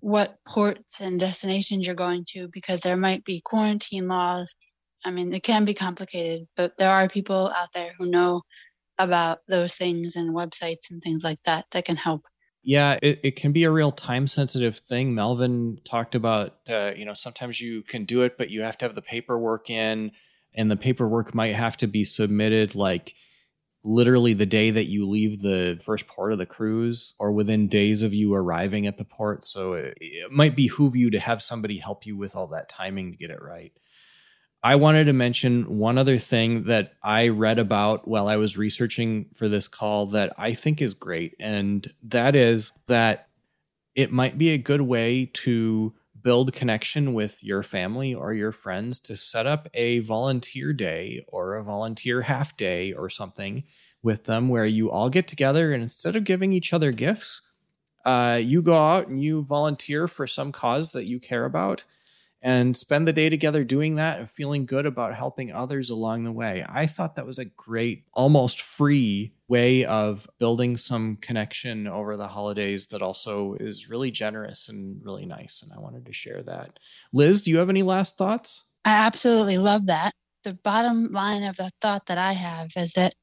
what 0.00 0.38
ports 0.46 1.00
and 1.00 1.18
destinations 1.18 1.86
you're 1.86 1.94
going 1.94 2.24
to 2.28 2.48
because 2.52 2.80
there 2.80 2.96
might 2.96 3.24
be 3.24 3.40
quarantine 3.44 4.06
laws. 4.06 4.54
I 5.04 5.10
mean, 5.10 5.32
it 5.34 5.42
can 5.42 5.64
be 5.64 5.74
complicated, 5.74 6.46
but 6.56 6.76
there 6.78 6.90
are 6.90 7.08
people 7.08 7.52
out 7.54 7.68
there 7.74 7.92
who 7.98 8.06
know 8.10 8.42
about 8.98 9.40
those 9.48 9.74
things 9.74 10.16
and 10.16 10.34
websites 10.34 10.90
and 10.90 11.02
things 11.02 11.22
like 11.22 11.42
that 11.44 11.66
that 11.72 11.84
can 11.84 11.96
help. 11.96 12.22
Yeah, 12.62 12.98
it, 13.00 13.20
it 13.22 13.36
can 13.36 13.52
be 13.52 13.64
a 13.64 13.70
real 13.70 13.92
time 13.92 14.26
sensitive 14.26 14.76
thing. 14.76 15.14
Melvin 15.14 15.78
talked 15.84 16.14
about, 16.14 16.56
uh, 16.68 16.92
you 16.96 17.04
know, 17.04 17.14
sometimes 17.14 17.60
you 17.60 17.82
can 17.82 18.04
do 18.04 18.22
it, 18.22 18.36
but 18.36 18.50
you 18.50 18.62
have 18.62 18.76
to 18.78 18.84
have 18.86 18.94
the 18.94 19.02
paperwork 19.02 19.70
in, 19.70 20.10
and 20.52 20.70
the 20.70 20.76
paperwork 20.76 21.34
might 21.34 21.54
have 21.54 21.76
to 21.76 21.86
be 21.86 22.02
submitted 22.02 22.74
like 22.74 23.14
literally 23.86 24.34
the 24.34 24.44
day 24.44 24.70
that 24.70 24.86
you 24.86 25.06
leave 25.06 25.40
the 25.40 25.78
first 25.80 26.08
part 26.08 26.32
of 26.32 26.38
the 26.38 26.46
cruise 26.46 27.14
or 27.18 27.30
within 27.30 27.68
days 27.68 28.02
of 28.02 28.12
you 28.12 28.34
arriving 28.34 28.86
at 28.86 28.98
the 28.98 29.04
port. 29.04 29.44
So 29.44 29.74
it, 29.74 29.96
it 30.00 30.32
might 30.32 30.56
behoove 30.56 30.96
you 30.96 31.10
to 31.10 31.20
have 31.20 31.40
somebody 31.40 31.78
help 31.78 32.04
you 32.04 32.16
with 32.16 32.34
all 32.34 32.48
that 32.48 32.68
timing 32.68 33.12
to 33.12 33.16
get 33.16 33.30
it 33.30 33.40
right. 33.40 33.72
I 34.62 34.74
wanted 34.74 35.04
to 35.04 35.12
mention 35.12 35.78
one 35.78 35.98
other 35.98 36.18
thing 36.18 36.64
that 36.64 36.94
I 37.00 37.28
read 37.28 37.60
about 37.60 38.08
while 38.08 38.26
I 38.26 38.36
was 38.36 38.56
researching 38.56 39.26
for 39.32 39.48
this 39.48 39.68
call 39.68 40.06
that 40.06 40.32
I 40.36 40.54
think 40.54 40.82
is 40.82 40.94
great. 40.94 41.36
And 41.38 41.86
that 42.02 42.34
is 42.34 42.72
that 42.88 43.28
it 43.94 44.10
might 44.10 44.36
be 44.36 44.50
a 44.50 44.58
good 44.58 44.80
way 44.80 45.30
to 45.34 45.94
build 46.26 46.52
connection 46.52 47.14
with 47.14 47.44
your 47.44 47.62
family 47.62 48.12
or 48.12 48.34
your 48.34 48.50
friends 48.50 48.98
to 48.98 49.14
set 49.14 49.46
up 49.46 49.68
a 49.74 50.00
volunteer 50.00 50.72
day 50.72 51.24
or 51.28 51.54
a 51.54 51.62
volunteer 51.62 52.22
half 52.22 52.56
day 52.56 52.92
or 52.92 53.08
something 53.08 53.62
with 54.02 54.24
them 54.24 54.48
where 54.48 54.66
you 54.66 54.90
all 54.90 55.08
get 55.08 55.28
together 55.28 55.72
and 55.72 55.84
instead 55.84 56.16
of 56.16 56.24
giving 56.24 56.52
each 56.52 56.72
other 56.72 56.90
gifts, 56.90 57.42
uh, 58.04 58.40
you 58.42 58.60
go 58.60 58.74
out 58.74 59.06
and 59.06 59.22
you 59.22 59.40
volunteer 59.44 60.08
for 60.08 60.26
some 60.26 60.50
cause 60.50 60.90
that 60.90 61.04
you 61.04 61.20
care 61.20 61.44
about 61.44 61.84
and 62.42 62.76
spend 62.76 63.06
the 63.06 63.12
day 63.12 63.28
together 63.28 63.62
doing 63.62 63.94
that 63.94 64.18
and 64.18 64.28
feeling 64.28 64.66
good 64.66 64.84
about 64.84 65.14
helping 65.14 65.52
others 65.52 65.90
along 65.90 66.24
the 66.24 66.32
way. 66.32 66.66
I 66.68 66.86
thought 66.86 67.14
that 67.14 67.24
was 67.24 67.38
a 67.38 67.44
great, 67.44 68.02
almost 68.12 68.60
free 68.60 69.35
way 69.48 69.84
of 69.84 70.28
building 70.38 70.76
some 70.76 71.16
connection 71.16 71.86
over 71.86 72.16
the 72.16 72.28
holidays 72.28 72.88
that 72.88 73.02
also 73.02 73.54
is 73.54 73.88
really 73.88 74.10
generous 74.10 74.68
and 74.68 75.00
really 75.04 75.26
nice. 75.26 75.62
And 75.62 75.72
I 75.72 75.80
wanted 75.80 76.04
to 76.06 76.12
share 76.12 76.42
that. 76.42 76.78
Liz, 77.12 77.42
do 77.42 77.50
you 77.50 77.58
have 77.58 77.70
any 77.70 77.82
last 77.82 78.18
thoughts? 78.18 78.64
I 78.84 78.92
absolutely 79.06 79.58
love 79.58 79.86
that. 79.86 80.12
The 80.44 80.54
bottom 80.62 81.12
line 81.12 81.42
of 81.42 81.56
the 81.56 81.70
thought 81.80 82.06
that 82.06 82.18
I 82.18 82.32
have 82.32 82.70
is 82.76 82.92
that 82.92 83.14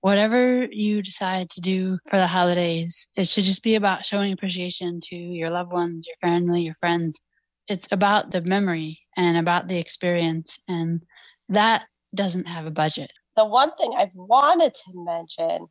whatever 0.00 0.66
you 0.70 1.02
decide 1.02 1.48
to 1.50 1.60
do 1.60 1.98
for 2.08 2.16
the 2.16 2.26
holidays, 2.26 3.10
it 3.16 3.28
should 3.28 3.44
just 3.44 3.62
be 3.62 3.74
about 3.74 4.04
showing 4.04 4.32
appreciation 4.32 5.00
to 5.04 5.16
your 5.16 5.50
loved 5.50 5.72
ones, 5.72 6.06
your 6.06 6.16
family, 6.22 6.62
your 6.62 6.74
friends. 6.74 7.20
It's 7.68 7.88
about 7.90 8.30
the 8.30 8.42
memory 8.42 9.00
and 9.16 9.36
about 9.36 9.68
the 9.68 9.78
experience, 9.78 10.58
and 10.68 11.02
that 11.48 11.84
doesn't 12.14 12.46
have 12.46 12.66
a 12.66 12.70
budget. 12.70 13.12
The 13.36 13.44
one 13.44 13.74
thing 13.76 13.94
I've 13.96 14.14
wanted 14.14 14.74
to 14.74 15.04
mention 15.04 15.68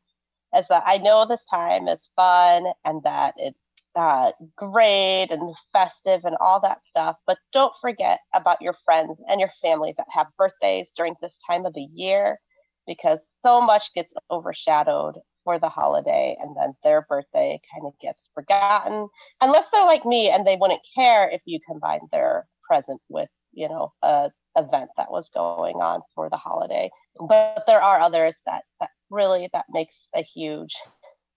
is 0.58 0.66
that 0.70 0.84
I 0.86 0.98
know 0.98 1.26
this 1.26 1.46
time 1.46 1.88
is 1.88 2.10
fun 2.16 2.66
and 2.86 3.04
that 3.04 3.36
it's 3.38 3.60
uh, 3.96 4.32
great 4.56 5.28
and 5.30 5.56
festive 5.74 6.22
and 6.24 6.36
all 6.40 6.60
that 6.62 6.86
stuff, 6.86 7.18
but 7.28 7.38
don't 7.54 7.74
forget 7.82 8.20
about 8.34 8.62
your 8.62 8.76
friends 8.86 9.22
and 9.28 9.40
your 9.40 9.52
family 9.62 9.94
that 9.98 10.08
have 10.10 10.28
birthdays 10.38 10.92
during 10.96 11.16
this 11.22 11.40
time 11.48 11.66
of 11.66 11.74
the 11.74 11.88
year 11.94 12.40
because 12.88 13.20
so 13.42 13.62
much 13.62 13.94
gets 13.94 14.14
overshadowed 14.32 15.16
for 15.44 15.60
the 15.60 15.70
holiday 15.70 16.36
and 16.42 16.56
then 16.58 16.74
their 16.84 17.06
birthday 17.08 17.60
kind 17.74 17.86
of 17.86 17.94
gets 18.02 18.30
forgotten 18.34 19.08
unless 19.42 19.66
they're 19.72 19.86
like 19.86 20.06
me 20.06 20.30
and 20.30 20.46
they 20.46 20.58
wouldn't 20.60 20.82
care 20.96 21.30
if 21.30 21.42
you 21.46 21.60
combined 21.66 22.08
their 22.12 22.46
present 22.68 23.00
with 23.10 23.30
you 23.54 23.68
know 23.70 23.94
a 24.04 24.30
event 24.58 24.90
that 24.98 25.12
was 25.12 25.30
going 25.30 25.78
on 25.78 26.02
for 26.14 26.30
the 26.30 26.38
holiday 26.38 26.90
but 27.20 27.64
there 27.68 27.82
are 27.82 28.00
others 28.00 28.36
that 28.46 28.64
that 28.80 28.90
really 29.10 29.50
that 29.54 29.66
makes 29.70 30.02
a 30.16 30.22
huge 30.22 30.76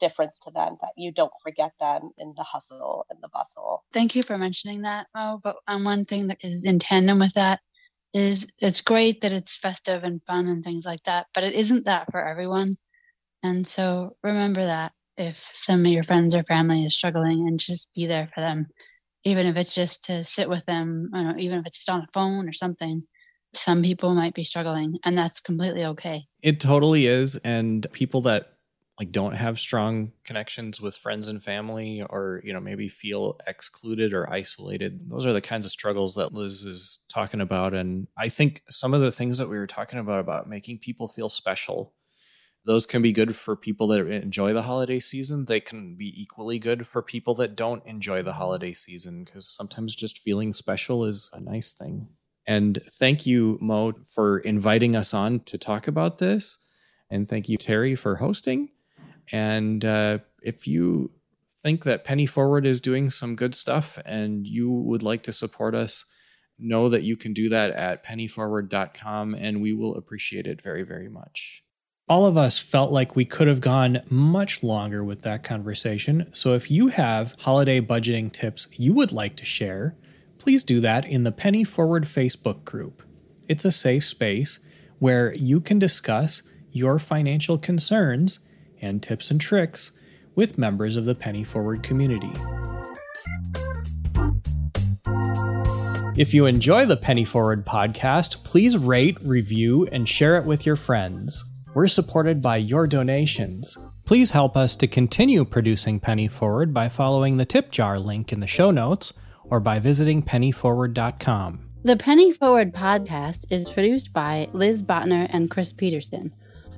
difference 0.00 0.38
to 0.40 0.50
them 0.50 0.76
that 0.80 0.90
you 0.96 1.12
don't 1.12 1.32
forget 1.42 1.72
them 1.78 2.10
in 2.18 2.34
the 2.36 2.42
hustle 2.42 3.06
and 3.10 3.18
the 3.22 3.28
bustle 3.28 3.84
Thank 3.92 4.14
you 4.16 4.22
for 4.22 4.38
mentioning 4.38 4.82
that, 4.82 5.06
Mo. 5.14 5.38
But 5.42 5.56
um, 5.68 5.84
one 5.84 6.04
thing 6.04 6.28
that 6.28 6.38
is 6.42 6.64
in 6.64 6.78
tandem 6.78 7.18
with 7.18 7.34
that 7.34 7.60
is 8.14 8.46
it's 8.60 8.80
great 8.80 9.20
that 9.20 9.32
it's 9.32 9.56
festive 9.56 10.02
and 10.04 10.22
fun 10.26 10.46
and 10.46 10.64
things 10.64 10.84
like 10.84 11.02
that, 11.04 11.26
but 11.34 11.44
it 11.44 11.54
isn't 11.54 11.84
that 11.84 12.10
for 12.10 12.26
everyone. 12.26 12.76
And 13.42 13.66
so 13.66 14.16
remember 14.22 14.64
that 14.64 14.92
if 15.16 15.50
some 15.52 15.80
of 15.80 15.92
your 15.92 16.04
friends 16.04 16.34
or 16.34 16.42
family 16.44 16.84
is 16.84 16.96
struggling 16.96 17.46
and 17.48 17.58
just 17.58 17.92
be 17.94 18.06
there 18.06 18.28
for 18.34 18.40
them, 18.40 18.68
even 19.24 19.46
if 19.46 19.56
it's 19.56 19.74
just 19.74 20.04
to 20.04 20.24
sit 20.24 20.48
with 20.48 20.64
them, 20.66 21.10
you 21.14 21.22
know, 21.22 21.34
even 21.38 21.60
if 21.60 21.66
it's 21.66 21.78
just 21.78 21.90
on 21.90 22.02
a 22.02 22.08
phone 22.12 22.48
or 22.48 22.52
something. 22.52 23.04
Some 23.54 23.82
people 23.82 24.14
might 24.14 24.34
be 24.34 24.44
struggling, 24.44 24.98
and 25.04 25.16
that's 25.16 25.40
completely 25.40 25.84
okay. 25.84 26.26
It 26.42 26.60
totally 26.60 27.06
is. 27.06 27.36
And 27.36 27.86
people 27.92 28.22
that 28.22 28.52
like 28.98 29.10
don't 29.10 29.34
have 29.34 29.58
strong 29.58 30.12
connections 30.24 30.80
with 30.80 30.96
friends 30.96 31.28
and 31.28 31.42
family 31.42 32.02
or 32.10 32.40
you 32.44 32.52
know 32.52 32.60
maybe 32.60 32.88
feel 32.88 33.38
excluded 33.46 34.12
or 34.12 34.30
isolated 34.30 35.10
those 35.10 35.26
are 35.26 35.32
the 35.32 35.40
kinds 35.40 35.64
of 35.64 35.72
struggles 35.72 36.14
that 36.14 36.32
liz 36.32 36.64
is 36.64 37.00
talking 37.08 37.40
about 37.40 37.74
and 37.74 38.06
i 38.16 38.28
think 38.28 38.62
some 38.68 38.94
of 38.94 39.00
the 39.00 39.10
things 39.10 39.38
that 39.38 39.48
we 39.48 39.58
were 39.58 39.66
talking 39.66 39.98
about 39.98 40.20
about 40.20 40.48
making 40.48 40.78
people 40.78 41.08
feel 41.08 41.28
special 41.28 41.94
those 42.64 42.86
can 42.86 43.02
be 43.02 43.10
good 43.10 43.34
for 43.34 43.56
people 43.56 43.88
that 43.88 44.06
enjoy 44.06 44.52
the 44.52 44.62
holiday 44.62 45.00
season 45.00 45.46
they 45.46 45.60
can 45.60 45.96
be 45.96 46.12
equally 46.20 46.58
good 46.58 46.86
for 46.86 47.02
people 47.02 47.34
that 47.34 47.56
don't 47.56 47.84
enjoy 47.86 48.22
the 48.22 48.34
holiday 48.34 48.72
season 48.72 49.24
because 49.24 49.48
sometimes 49.48 49.96
just 49.96 50.18
feeling 50.18 50.52
special 50.52 51.04
is 51.04 51.28
a 51.32 51.40
nice 51.40 51.72
thing 51.72 52.08
and 52.46 52.80
thank 52.92 53.26
you 53.26 53.58
mo 53.60 53.92
for 54.06 54.38
inviting 54.40 54.96
us 54.96 55.14
on 55.14 55.40
to 55.40 55.56
talk 55.56 55.86
about 55.86 56.18
this 56.18 56.58
and 57.10 57.28
thank 57.28 57.48
you 57.48 57.56
terry 57.56 57.94
for 57.94 58.16
hosting 58.16 58.68
and 59.30 59.84
uh, 59.84 60.18
if 60.42 60.66
you 60.66 61.10
think 61.62 61.84
that 61.84 62.04
Penny 62.04 62.26
Forward 62.26 62.66
is 62.66 62.80
doing 62.80 63.08
some 63.08 63.36
good 63.36 63.54
stuff 63.54 63.98
and 64.04 64.46
you 64.46 64.70
would 64.70 65.02
like 65.02 65.22
to 65.22 65.32
support 65.32 65.74
us, 65.74 66.04
know 66.58 66.88
that 66.88 67.02
you 67.02 67.16
can 67.16 67.32
do 67.32 67.48
that 67.48 67.70
at 67.70 68.04
pennyforward.com 68.04 69.34
and 69.34 69.62
we 69.62 69.72
will 69.72 69.94
appreciate 69.94 70.46
it 70.46 70.60
very, 70.60 70.82
very 70.82 71.08
much. 71.08 71.62
All 72.08 72.26
of 72.26 72.36
us 72.36 72.58
felt 72.58 72.90
like 72.90 73.14
we 73.14 73.24
could 73.24 73.46
have 73.46 73.60
gone 73.60 74.00
much 74.10 74.62
longer 74.62 75.04
with 75.04 75.22
that 75.22 75.44
conversation. 75.44 76.28
So 76.32 76.54
if 76.54 76.70
you 76.70 76.88
have 76.88 77.36
holiday 77.38 77.80
budgeting 77.80 78.32
tips 78.32 78.66
you 78.72 78.92
would 78.94 79.12
like 79.12 79.36
to 79.36 79.44
share, 79.44 79.96
please 80.42 80.64
do 80.64 80.80
that 80.80 81.04
in 81.04 81.22
the 81.22 81.30
Penny 81.30 81.62
Forward 81.62 82.02
Facebook 82.02 82.64
group. 82.64 83.00
It's 83.46 83.64
a 83.64 83.70
safe 83.70 84.04
space 84.04 84.58
where 84.98 85.32
you 85.34 85.60
can 85.60 85.78
discuss 85.78 86.42
your 86.72 86.98
financial 86.98 87.58
concerns 87.58 88.40
and 88.80 89.00
tips 89.00 89.30
and 89.30 89.40
tricks 89.40 89.92
with 90.34 90.58
members 90.58 90.96
of 90.96 91.04
the 91.04 91.14
Penny 91.14 91.44
Forward 91.44 91.84
community. 91.84 92.32
If 96.16 96.34
you 96.34 96.46
enjoy 96.46 96.86
the 96.86 96.98
Penny 97.00 97.24
Forward 97.24 97.64
podcast, 97.64 98.42
please 98.42 98.76
rate, 98.76 99.18
review, 99.22 99.86
and 99.92 100.08
share 100.08 100.36
it 100.38 100.44
with 100.44 100.66
your 100.66 100.74
friends. 100.74 101.44
We're 101.72 101.86
supported 101.86 102.42
by 102.42 102.56
your 102.56 102.88
donations. 102.88 103.78
Please 104.06 104.32
help 104.32 104.56
us 104.56 104.74
to 104.74 104.88
continue 104.88 105.44
producing 105.44 106.00
Penny 106.00 106.26
Forward 106.26 106.74
by 106.74 106.88
following 106.88 107.36
the 107.36 107.44
tip 107.44 107.70
jar 107.70 108.00
link 108.00 108.32
in 108.32 108.40
the 108.40 108.48
show 108.48 108.72
notes 108.72 109.12
or 109.44 109.60
by 109.60 109.78
visiting 109.78 110.22
pennyforward.com. 110.22 111.60
The 111.84 111.96
Penny 111.96 112.30
Forward 112.30 112.72
podcast 112.72 113.46
is 113.50 113.68
produced 113.68 114.12
by 114.12 114.48
Liz 114.52 114.82
Botner 114.82 115.28
and 115.32 115.50
Chris 115.50 115.72
Peterson. 115.72 116.32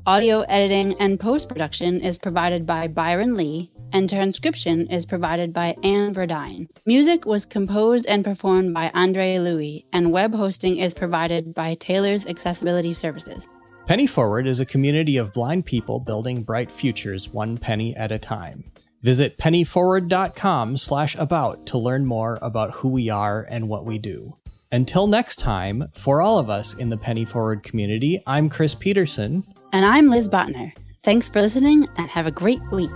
Audio 0.07 0.43
editing 0.43 0.95
and 1.01 1.19
post 1.19 1.49
production 1.49 2.01
is 2.01 2.19
provided 2.19 2.67
by 2.67 2.89
Byron 2.89 3.37
Lee, 3.37 3.71
and 3.93 4.09
transcription 4.09 4.87
is 4.91 5.07
provided 5.07 5.53
by 5.53 5.77
Anne 5.83 6.15
Verdine. 6.15 6.69
Music 6.85 7.25
was 7.25 7.47
composed 7.47 8.07
and 8.07 8.25
performed 8.25 8.75
by 8.75 8.91
Andre 8.93 9.39
Louis, 9.39 9.87
and 9.93 10.12
web 10.12 10.35
hosting 10.35 10.77
is 10.79 10.93
provided 10.93 11.55
by 11.55 11.75
Taylor's 11.75 12.27
Accessibility 12.27 12.93
Services. 12.93 13.49
Penny 13.87 14.07
Forward 14.07 14.47
is 14.47 14.61
a 14.61 14.67
community 14.67 15.19
of 15.19 15.33
blind 15.33 15.67
people 15.67 16.01
building 16.01 16.43
bright 16.43 16.71
futures 16.71 17.29
one 17.29 17.59
penny 17.59 17.95
at 17.97 18.12
a 18.12 18.19
time. 18.19 18.65
Visit 19.05 19.37
pennyforward.com 19.37 20.79
slash 20.79 21.15
about 21.17 21.67
to 21.67 21.77
learn 21.77 22.07
more 22.07 22.39
about 22.41 22.71
who 22.71 22.89
we 22.89 23.11
are 23.11 23.47
and 23.51 23.69
what 23.69 23.85
we 23.85 23.99
do. 23.99 24.35
Until 24.73 25.07
next 25.07 25.37
time, 25.37 25.89
for 25.93 26.23
all 26.23 26.39
of 26.39 26.49
us 26.49 26.73
in 26.73 26.89
the 26.89 26.97
Penny 26.97 27.27
Forward 27.27 27.63
community, 27.63 28.23
I'm 28.27 28.49
Chris 28.49 28.75
Peterson. 28.75 29.45
And 29.75 29.85
I'm 29.85 30.09
Liz 30.09 30.27
Botner. 30.27 30.73
Thanks 31.03 31.29
for 31.29 31.43
listening 31.43 31.87
and 31.99 32.09
have 32.09 32.27
a 32.27 32.31
great 32.31 32.63
week. 32.73 32.91